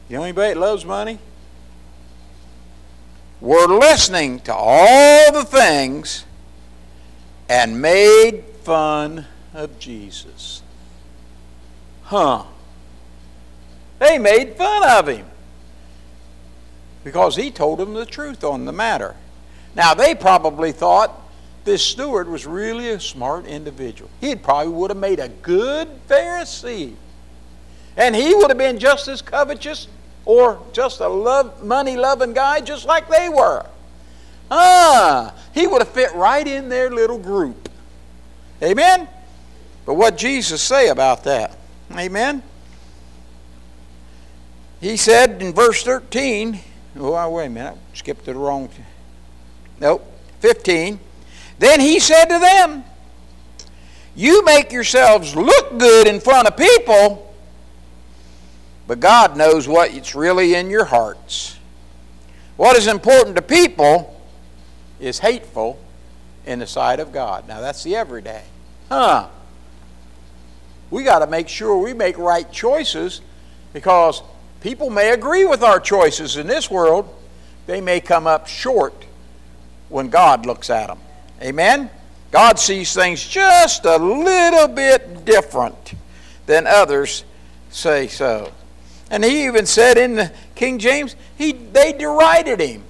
[0.09, 1.19] You know anybody that loves money?
[3.41, 6.25] Were listening to all the things
[7.49, 10.62] and made fun of Jesus.
[12.13, 12.45] Huh.
[13.99, 15.25] They made fun of him
[17.05, 19.17] because he told them the truth on the matter.
[19.75, 21.19] Now, they probably thought
[21.65, 24.11] this steward was really a smart individual.
[24.21, 26.97] He probably would have made a good Pharisee.
[27.97, 29.89] And he would have been just as covetous
[30.27, 33.65] or just a love, money loving guy, just like they were.
[34.51, 37.71] Ah, he would have fit right in their little group.
[38.63, 39.09] Amen?
[39.87, 41.57] But what Jesus say about that?
[41.97, 42.43] Amen?
[44.81, 46.59] He said in verse 13,
[46.97, 48.69] oh, wait a minute, I skipped to the wrong.
[49.81, 50.05] Nope,
[50.41, 50.99] 15.
[51.59, 52.85] Then he said to them,
[54.17, 57.33] You make yourselves look good in front of people,
[58.87, 61.59] but God knows what's really in your hearts.
[62.57, 64.21] What is important to people
[64.99, 65.79] is hateful
[66.47, 67.47] in the sight of God.
[67.47, 68.43] Now, that's the everyday.
[68.89, 69.29] Huh.
[70.93, 73.23] We got to make sure we make right choices
[73.73, 74.23] because
[74.61, 77.09] people may agree with our choices in this world.
[77.67, 79.07] They may come up short
[79.89, 80.99] when God looks at them.
[81.41, 81.89] Amen?
[82.31, 85.95] God sees things just a little bit different
[86.45, 87.25] than others
[87.71, 88.53] say so.
[89.11, 92.85] And he even said in the King James, he, they derided him.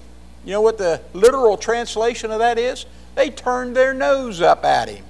[0.44, 2.84] You know what the literal translation of that is?
[3.14, 5.04] They turned their nose up at him.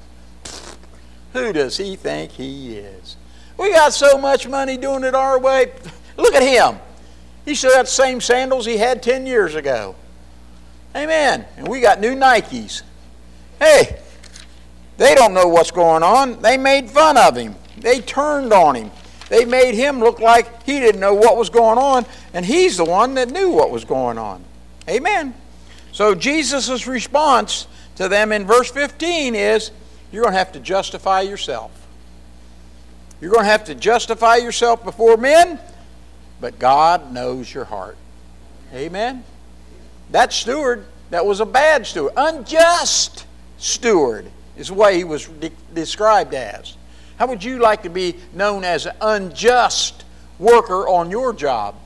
[1.32, 3.16] Who does he think he is?
[3.56, 5.72] We got so much money doing it our way.
[6.16, 6.80] Look at him.
[7.44, 9.94] He still got the same sandals he had 10 years ago.
[10.94, 11.46] Amen.
[11.56, 12.82] And we got new Nikes.
[13.58, 14.00] Hey,
[14.98, 16.40] they don't know what's going on.
[16.42, 17.54] They made fun of him.
[17.78, 18.90] They turned on him.
[19.28, 22.04] They made him look like he didn't know what was going on,
[22.34, 24.44] and he's the one that knew what was going on.
[24.88, 25.34] Amen.
[25.92, 27.66] So Jesus' response
[27.96, 29.70] to them in verse 15 is
[30.12, 31.70] you're going to have to justify yourself.
[33.20, 35.58] You're going to have to justify yourself before men,
[36.40, 37.96] but God knows your heart.
[38.74, 39.24] Amen.
[40.10, 43.26] That steward, that was a bad steward, unjust
[43.58, 46.76] steward is the way he was de- described as.
[47.16, 50.04] How would you like to be known as an unjust
[50.38, 51.76] worker on your job?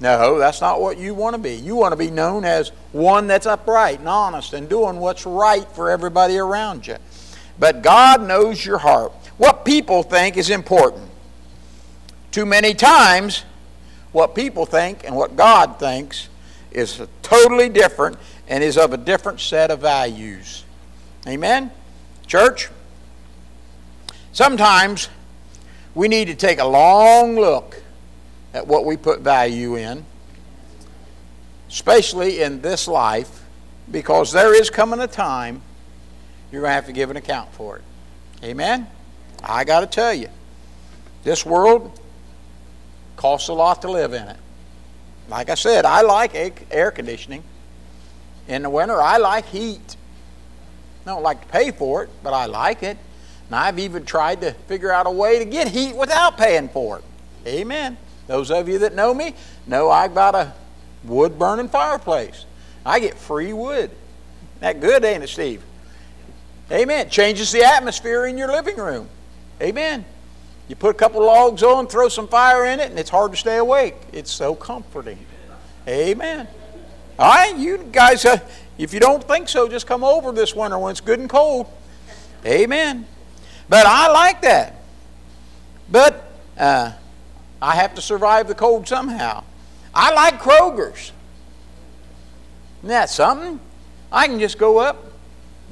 [0.00, 1.54] No, that's not what you want to be.
[1.54, 5.66] You want to be known as one that's upright and honest and doing what's right
[5.72, 6.96] for everybody around you.
[7.58, 9.12] But God knows your heart.
[9.38, 11.10] What people think is important.
[12.30, 13.44] Too many times,
[14.12, 16.28] what people think and what God thinks
[16.70, 20.64] is totally different and is of a different set of values.
[21.26, 21.72] Amen?
[22.26, 22.68] Church?
[24.32, 25.08] Sometimes
[25.94, 27.82] we need to take a long look
[28.54, 30.04] at what we put value in,
[31.68, 33.44] especially in this life,
[33.90, 35.62] because there is coming a time
[36.50, 37.82] you're going to have to give an account for it.
[38.42, 38.86] Amen?
[39.42, 40.28] I got to tell you,
[41.24, 42.00] this world
[43.16, 44.36] costs a lot to live in it.
[45.28, 46.34] Like I said, I like
[46.70, 47.42] air conditioning.
[48.46, 49.96] In the winter, I like heat.
[51.04, 52.96] I don't like to pay for it, but I like it.
[53.46, 56.98] And I've even tried to figure out a way to get heat without paying for
[56.98, 57.04] it.
[57.46, 57.98] Amen.
[58.28, 59.34] Those of you that know me
[59.66, 60.52] know I've got a
[61.02, 62.44] wood burning fireplace.
[62.86, 63.90] I get free wood.
[64.60, 65.62] That good, ain't it, Steve?
[66.70, 67.08] Amen.
[67.08, 69.08] Changes the atmosphere in your living room.
[69.60, 70.04] Amen.
[70.68, 73.36] You put a couple logs on, throw some fire in it, and it's hard to
[73.36, 73.96] stay awake.
[74.12, 75.18] It's so comforting.
[75.86, 76.46] Amen.
[77.18, 78.38] All right, you guys, uh,
[78.76, 81.66] if you don't think so, just come over this winter when it's good and cold.
[82.44, 83.06] Amen.
[83.68, 84.76] But I like that.
[85.90, 86.92] But uh,
[87.60, 89.44] I have to survive the cold somehow.
[89.94, 91.12] I like Kroger's.
[92.78, 93.58] Isn't that something?
[94.12, 95.12] I can just go up,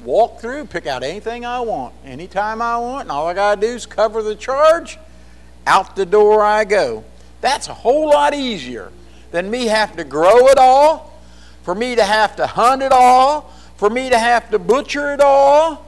[0.03, 3.61] walk through, pick out anything I want, anytime I want, and all I got to
[3.61, 4.97] do is cover the charge.
[5.65, 7.03] Out the door I go.
[7.41, 8.91] That's a whole lot easier
[9.31, 11.19] than me having to grow it all,
[11.63, 15.21] for me to have to hunt it all, for me to have to butcher it
[15.21, 15.85] all,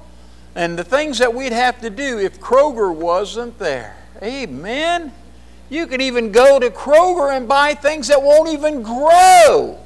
[0.56, 3.98] and the things that we'd have to do if Kroger wasn't there.
[4.22, 5.14] Amen.
[5.70, 9.78] You could even go to Kroger and buy things that won't even grow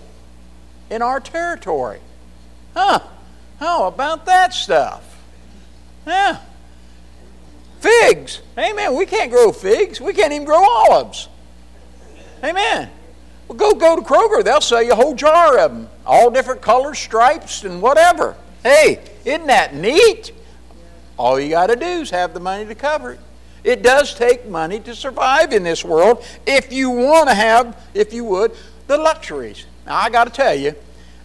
[0.90, 2.00] in our territory.
[2.74, 3.00] Huh?
[3.60, 5.22] How about that stuff?
[6.08, 6.40] Yeah.
[7.80, 8.42] Figs.
[8.58, 8.96] Amen.
[8.96, 10.00] We can't grow figs.
[10.00, 11.28] We can't even grow olives.
[12.44, 12.90] Amen.
[13.48, 14.44] Well, go go to Kroger.
[14.44, 18.36] They'll sell you a whole jar of them, all different colors, stripes, and whatever.
[18.64, 20.32] Hey, isn't that neat?
[21.18, 23.20] All you got to do is have the money to cover it.
[23.64, 28.14] It does take money to survive in this world if you want to have, if
[28.14, 28.52] you would,
[28.88, 29.66] the luxuries.
[29.86, 30.76] Now, I got to tell you,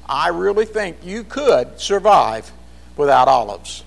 [0.09, 2.51] I really think you could survive
[2.97, 3.85] without olives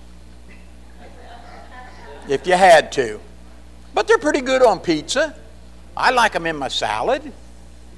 [2.28, 3.20] if you had to.
[3.94, 5.34] But they're pretty good on pizza.
[5.96, 7.32] I like them in my salad.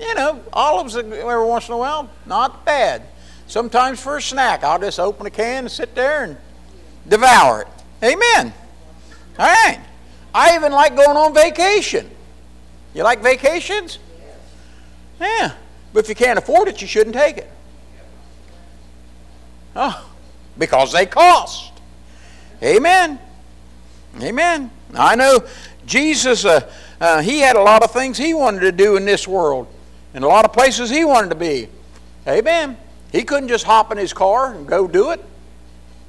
[0.01, 3.03] You know, olives every once in a while, not bad.
[3.47, 6.37] Sometimes for a snack, I'll just open a can and sit there and
[7.07, 7.69] devour it.
[8.03, 8.53] Amen.
[9.39, 9.81] All right.
[10.35, 12.11] I even like going on vacation.
[12.93, 14.01] You like vacations?
[15.21, 15.55] Yeah.
[15.93, 17.51] But if you can't afford it, you shouldn't take it.
[19.77, 20.11] Oh,
[20.59, 21.73] because they cost.
[22.63, 23.19] Amen.
[24.21, 24.71] Amen.
[24.95, 25.45] I know
[25.87, 26.71] Jesus, uh,
[27.01, 29.67] uh, he had a lot of things he wanted to do in this world,
[30.15, 31.69] and a lot of places he wanted to be.
[32.27, 32.77] Amen.
[33.13, 35.25] He couldn't just hop in his car and go do it.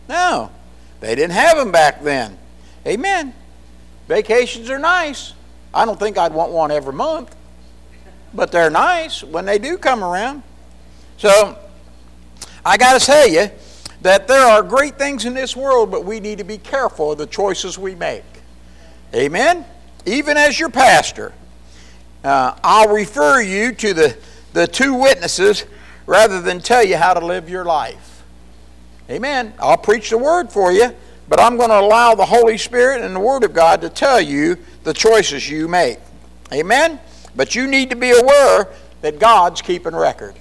[0.07, 0.51] No,
[0.99, 2.37] they didn't have him back then.
[2.85, 3.33] Amen.
[4.07, 5.33] Vacations are nice.
[5.73, 7.35] I don't think I'd want one every month,
[8.33, 10.43] but they're nice when they do come around.
[11.17, 11.57] So,
[12.63, 13.49] I got to tell you
[14.01, 17.17] that there are great things in this world, but we need to be careful of
[17.17, 18.23] the choices we make.
[19.13, 19.65] Amen?
[20.05, 21.33] Even as your pastor,
[22.23, 24.17] uh, I'll refer you to the,
[24.53, 25.65] the two witnesses
[26.05, 28.23] rather than tell you how to live your life.
[29.09, 29.53] Amen.
[29.59, 30.93] I'll preach the word for you,
[31.27, 34.21] but I'm going to allow the Holy Spirit and the Word of God to tell
[34.21, 35.99] you the choices you make.
[36.53, 36.99] Amen?
[37.35, 38.69] But you need to be aware
[39.01, 40.35] that God's keeping record.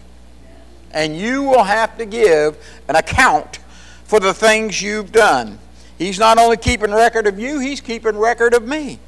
[0.93, 2.57] And you will have to give
[2.89, 3.59] an account
[4.05, 5.59] for the things you've done.
[5.99, 8.99] He's not only keeping record of you, He's keeping record of me.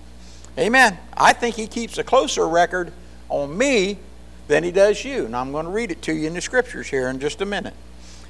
[0.58, 0.98] Amen.
[1.16, 2.92] I think He keeps a closer record
[3.28, 3.98] on me
[4.48, 5.26] than He does you.
[5.26, 7.46] And I'm going to read it to you in the scriptures here in just a
[7.46, 7.74] minute.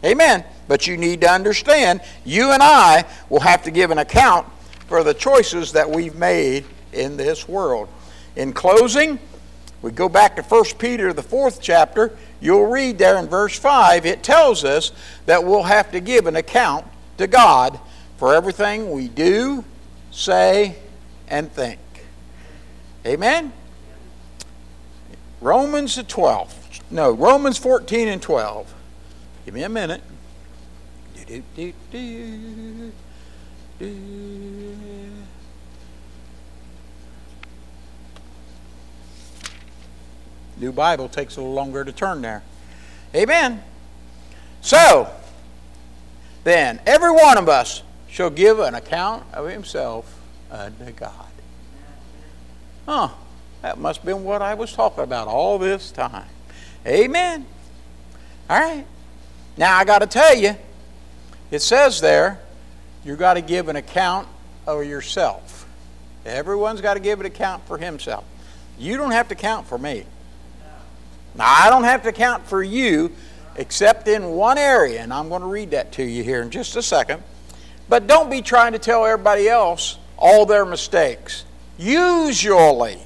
[0.06, 0.44] Amen.
[0.68, 4.46] But you need to understand, you and I will have to give an account
[4.86, 7.88] for the choices that we've made in this world.
[8.36, 9.18] In closing,
[9.82, 12.16] we go back to 1 Peter, the fourth chapter.
[12.40, 14.92] You'll read there in verse 5, it tells us
[15.26, 16.86] that we'll have to give an account
[17.18, 17.78] to God
[18.16, 19.64] for everything we do,
[20.10, 20.76] say,
[21.28, 21.80] and think.
[23.04, 23.52] Amen?
[25.40, 26.80] Romans the 12th.
[26.90, 28.72] No, Romans 14 and 12.
[29.46, 30.02] Give me a minute.
[31.28, 32.92] Do, do, do,
[40.56, 42.42] New Bible takes a little longer to turn there.
[43.14, 43.62] Amen.
[44.62, 45.08] So,
[46.42, 50.20] then, every one of us shall give an account of himself
[50.50, 51.30] unto God.
[52.84, 53.10] Huh.
[53.62, 56.26] That must have been what I was talking about all this time.
[56.84, 57.46] Amen.
[58.50, 58.86] All right.
[59.56, 60.54] Now, I got to tell you,
[61.50, 62.40] it says there,
[63.04, 64.28] you've got to give an account
[64.66, 65.66] of yourself.
[66.24, 68.24] Everyone's got to give an account for himself.
[68.78, 70.04] You don't have to count for me.
[71.34, 73.12] Now, I don't have to count for you
[73.56, 76.76] except in one area, and I'm going to read that to you here in just
[76.76, 77.22] a second.
[77.88, 81.44] But don't be trying to tell everybody else all their mistakes.
[81.78, 82.98] Usually,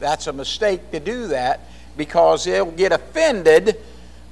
[0.00, 1.60] that's a mistake to do that
[1.96, 3.80] because they'll get offended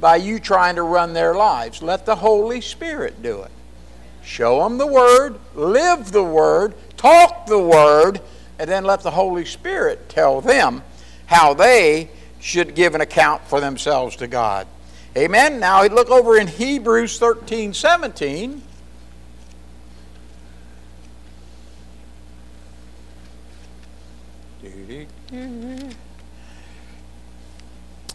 [0.00, 1.82] by you trying to run their lives.
[1.82, 3.50] Let the Holy Spirit do it.
[4.22, 8.20] Show them the Word, live the Word, talk the Word,
[8.58, 10.82] and then let the Holy Spirit tell them
[11.26, 14.66] how they should give an account for themselves to God.
[15.16, 15.58] Amen.
[15.58, 18.62] Now look over in Hebrews 13 17.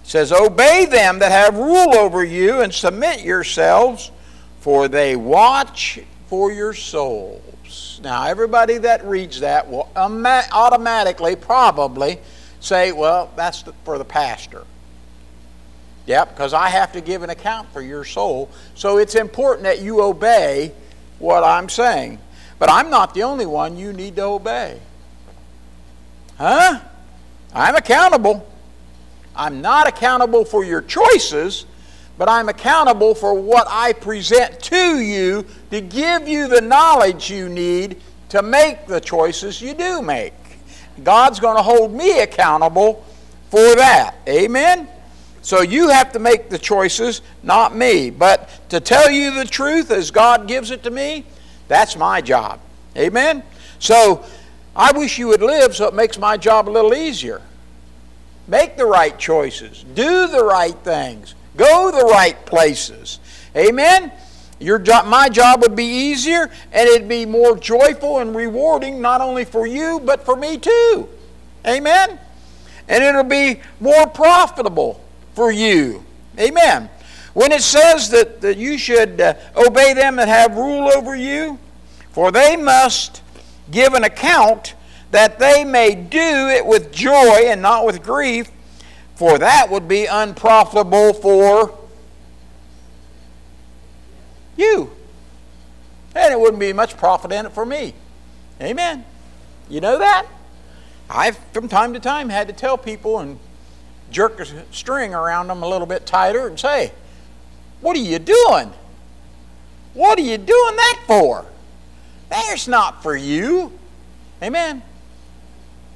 [0.04, 4.12] Says, Obey them that have rule over you and submit yourselves,
[4.60, 8.00] for they watch for your souls.
[8.04, 12.20] Now, everybody that reads that will automatically, probably,
[12.60, 14.66] say, Well, that's for the pastor.
[16.06, 18.50] Yeah, because I have to give an account for your soul.
[18.76, 20.74] So it's important that you obey
[21.20, 22.20] what I'm saying.
[22.60, 24.80] But I'm not the only one you need to obey.
[26.38, 26.82] Huh?
[27.54, 28.46] I'm accountable.
[29.36, 31.66] I'm not accountable for your choices,
[32.18, 37.50] but I'm accountable for what I present to you to give you the knowledge you
[37.50, 40.34] need to make the choices you do make.
[41.04, 43.04] God's going to hold me accountable
[43.50, 44.16] for that.
[44.28, 44.88] Amen?
[45.42, 48.10] So you have to make the choices, not me.
[48.10, 51.26] But to tell you the truth as God gives it to me,
[51.68, 52.60] that's my job.
[52.96, 53.44] Amen?
[53.80, 54.24] So
[54.76, 57.42] I wish you would live so it makes my job a little easier.
[58.48, 63.20] Make the right choices, do the right things, go the right places.
[63.56, 64.12] Amen?
[64.60, 69.22] Your job, my job would be easier and it'd be more joyful and rewarding not
[69.22, 71.10] only for you but for me too.
[71.66, 72.20] Amen?
[72.88, 76.04] And it'll be more profitable for you.
[76.40, 76.90] Amen.
[77.34, 81.60] When it says that, that you should uh, obey them that have rule over you,
[82.12, 83.22] for they must
[83.72, 84.76] give an account
[85.14, 88.50] that they may do it with joy and not with grief,
[89.14, 91.78] for that would be unprofitable for
[94.58, 94.92] you.
[96.16, 97.94] And it wouldn't be much profit in it for me.
[98.60, 99.06] Amen.
[99.70, 100.26] You know that?
[101.12, 103.38] I've, from time to time, had to tell people and
[104.10, 106.92] jerk a string around them a little bit tighter and say,
[107.82, 108.74] What are you doing?
[109.94, 111.46] What are you doing that for?
[112.30, 113.72] That's not for you.
[114.42, 114.82] Amen.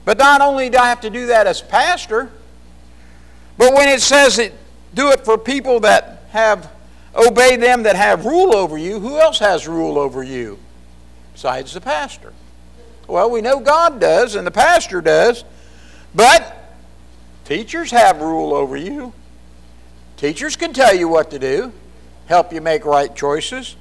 [0.07, 2.31] But not only do I have to do that as pastor,
[3.57, 4.53] but when it says it,
[4.93, 6.71] do it for people that have
[7.13, 10.59] obey them that have rule over you, who else has rule over you
[11.33, 12.31] besides the pastor?
[13.05, 15.43] Well, we know God does and the pastor does,
[16.15, 16.53] but
[17.43, 19.11] Teachers have rule over you.
[20.15, 21.73] Teachers can tell you what to do,
[22.27, 23.75] help you make right choices.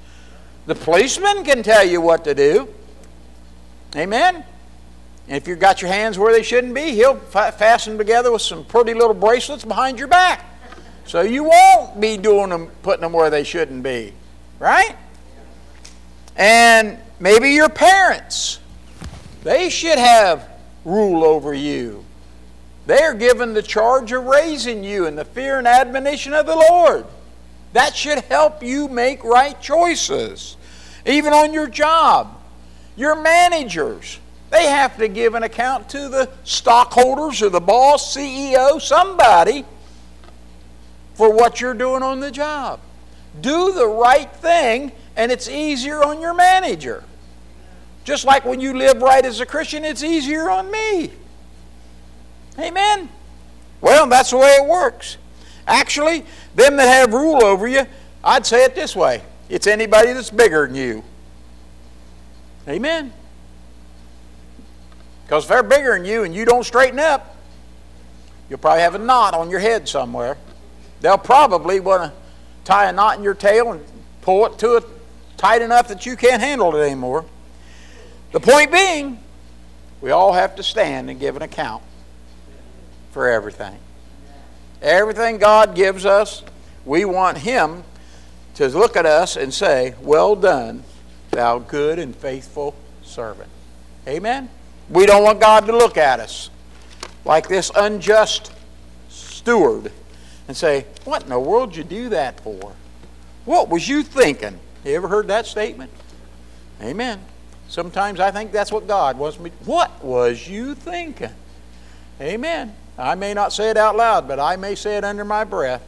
[0.67, 2.69] The policeman can tell you what to do.
[3.95, 4.45] Amen?
[5.29, 8.65] And if you've got your hands where they shouldn't be, he'll fasten together with some
[8.65, 10.45] pretty little bracelets behind your back.
[11.05, 14.13] So you won't be doing them, putting them where they shouldn't be.
[14.59, 14.97] Right?
[16.37, 18.61] And maybe your parents,
[19.43, 20.49] they should have
[20.85, 22.05] rule over you.
[22.87, 26.55] They are given the charge of raising you in the fear and admonition of the
[26.55, 27.05] Lord.
[27.73, 30.57] That should help you make right choices.
[31.05, 32.41] Even on your job,
[32.97, 34.21] your managers,
[34.51, 39.65] they have to give an account to the stockholders or the boss, CEO, somebody
[41.15, 42.81] for what you're doing on the job.
[43.41, 47.03] Do the right thing, and it's easier on your manager.
[48.05, 51.11] Just like when you live right as a Christian, it's easier on me.
[52.59, 53.09] Amen.
[53.81, 55.19] Well, that's the way it works.
[55.67, 56.25] Actually,
[56.55, 57.83] them that have rule over you,
[58.23, 61.05] I'd say it this way it's anybody that's bigger than you.
[62.69, 63.13] Amen.
[65.27, 67.37] Because if they're bigger than you and you don't straighten up,
[68.49, 70.39] you'll probably have a knot on your head somewhere.
[71.01, 72.13] They'll probably want to
[72.65, 73.85] tie a knot in your tail and
[74.23, 74.85] pull it to it
[75.37, 77.25] tight enough that you can't handle it anymore.
[78.31, 79.19] The point being,
[80.01, 81.83] we all have to stand and give an account
[83.11, 83.79] for everything.
[84.81, 86.45] Everything God gives us,
[86.85, 87.83] we want Him
[88.55, 90.85] to look at us and say, Well done,
[91.31, 93.51] thou good and faithful servant.
[94.07, 94.51] Amen?
[94.89, 96.51] We don't want God to look at us
[97.25, 98.53] like this unjust
[99.09, 99.91] steward
[100.49, 102.75] and say, What in the world did you do that for?
[103.45, 104.59] What was you thinking?
[104.85, 105.91] You ever heard that statement?
[106.81, 107.21] Amen.
[107.69, 109.51] Sometimes I think that's what God wants me.
[109.65, 111.33] What was you thinking?
[112.21, 112.75] Amen.
[112.99, 115.87] I may not say it out loud, but I may say it under my breath.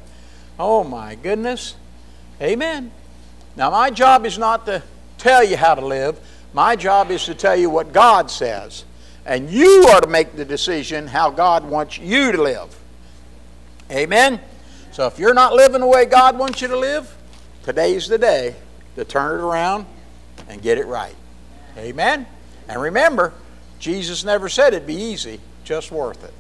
[0.59, 1.77] Oh my goodness.
[2.41, 2.91] Amen.
[3.57, 4.83] Now, my job is not to
[5.17, 6.19] tell you how to live,
[6.59, 8.85] my job is to tell you what God says.
[9.25, 12.77] And you are to make the decision how God wants you to live.
[13.93, 14.41] Amen.
[14.91, 17.17] So if you're not living the way God wants you to live,
[17.63, 18.57] today's the day
[18.97, 19.87] to turn it around
[20.49, 21.15] and get it right.
[21.77, 22.27] Amen.
[22.69, 23.35] And remember,
[23.79, 26.35] Jesus never said it'd be easy, just worth it.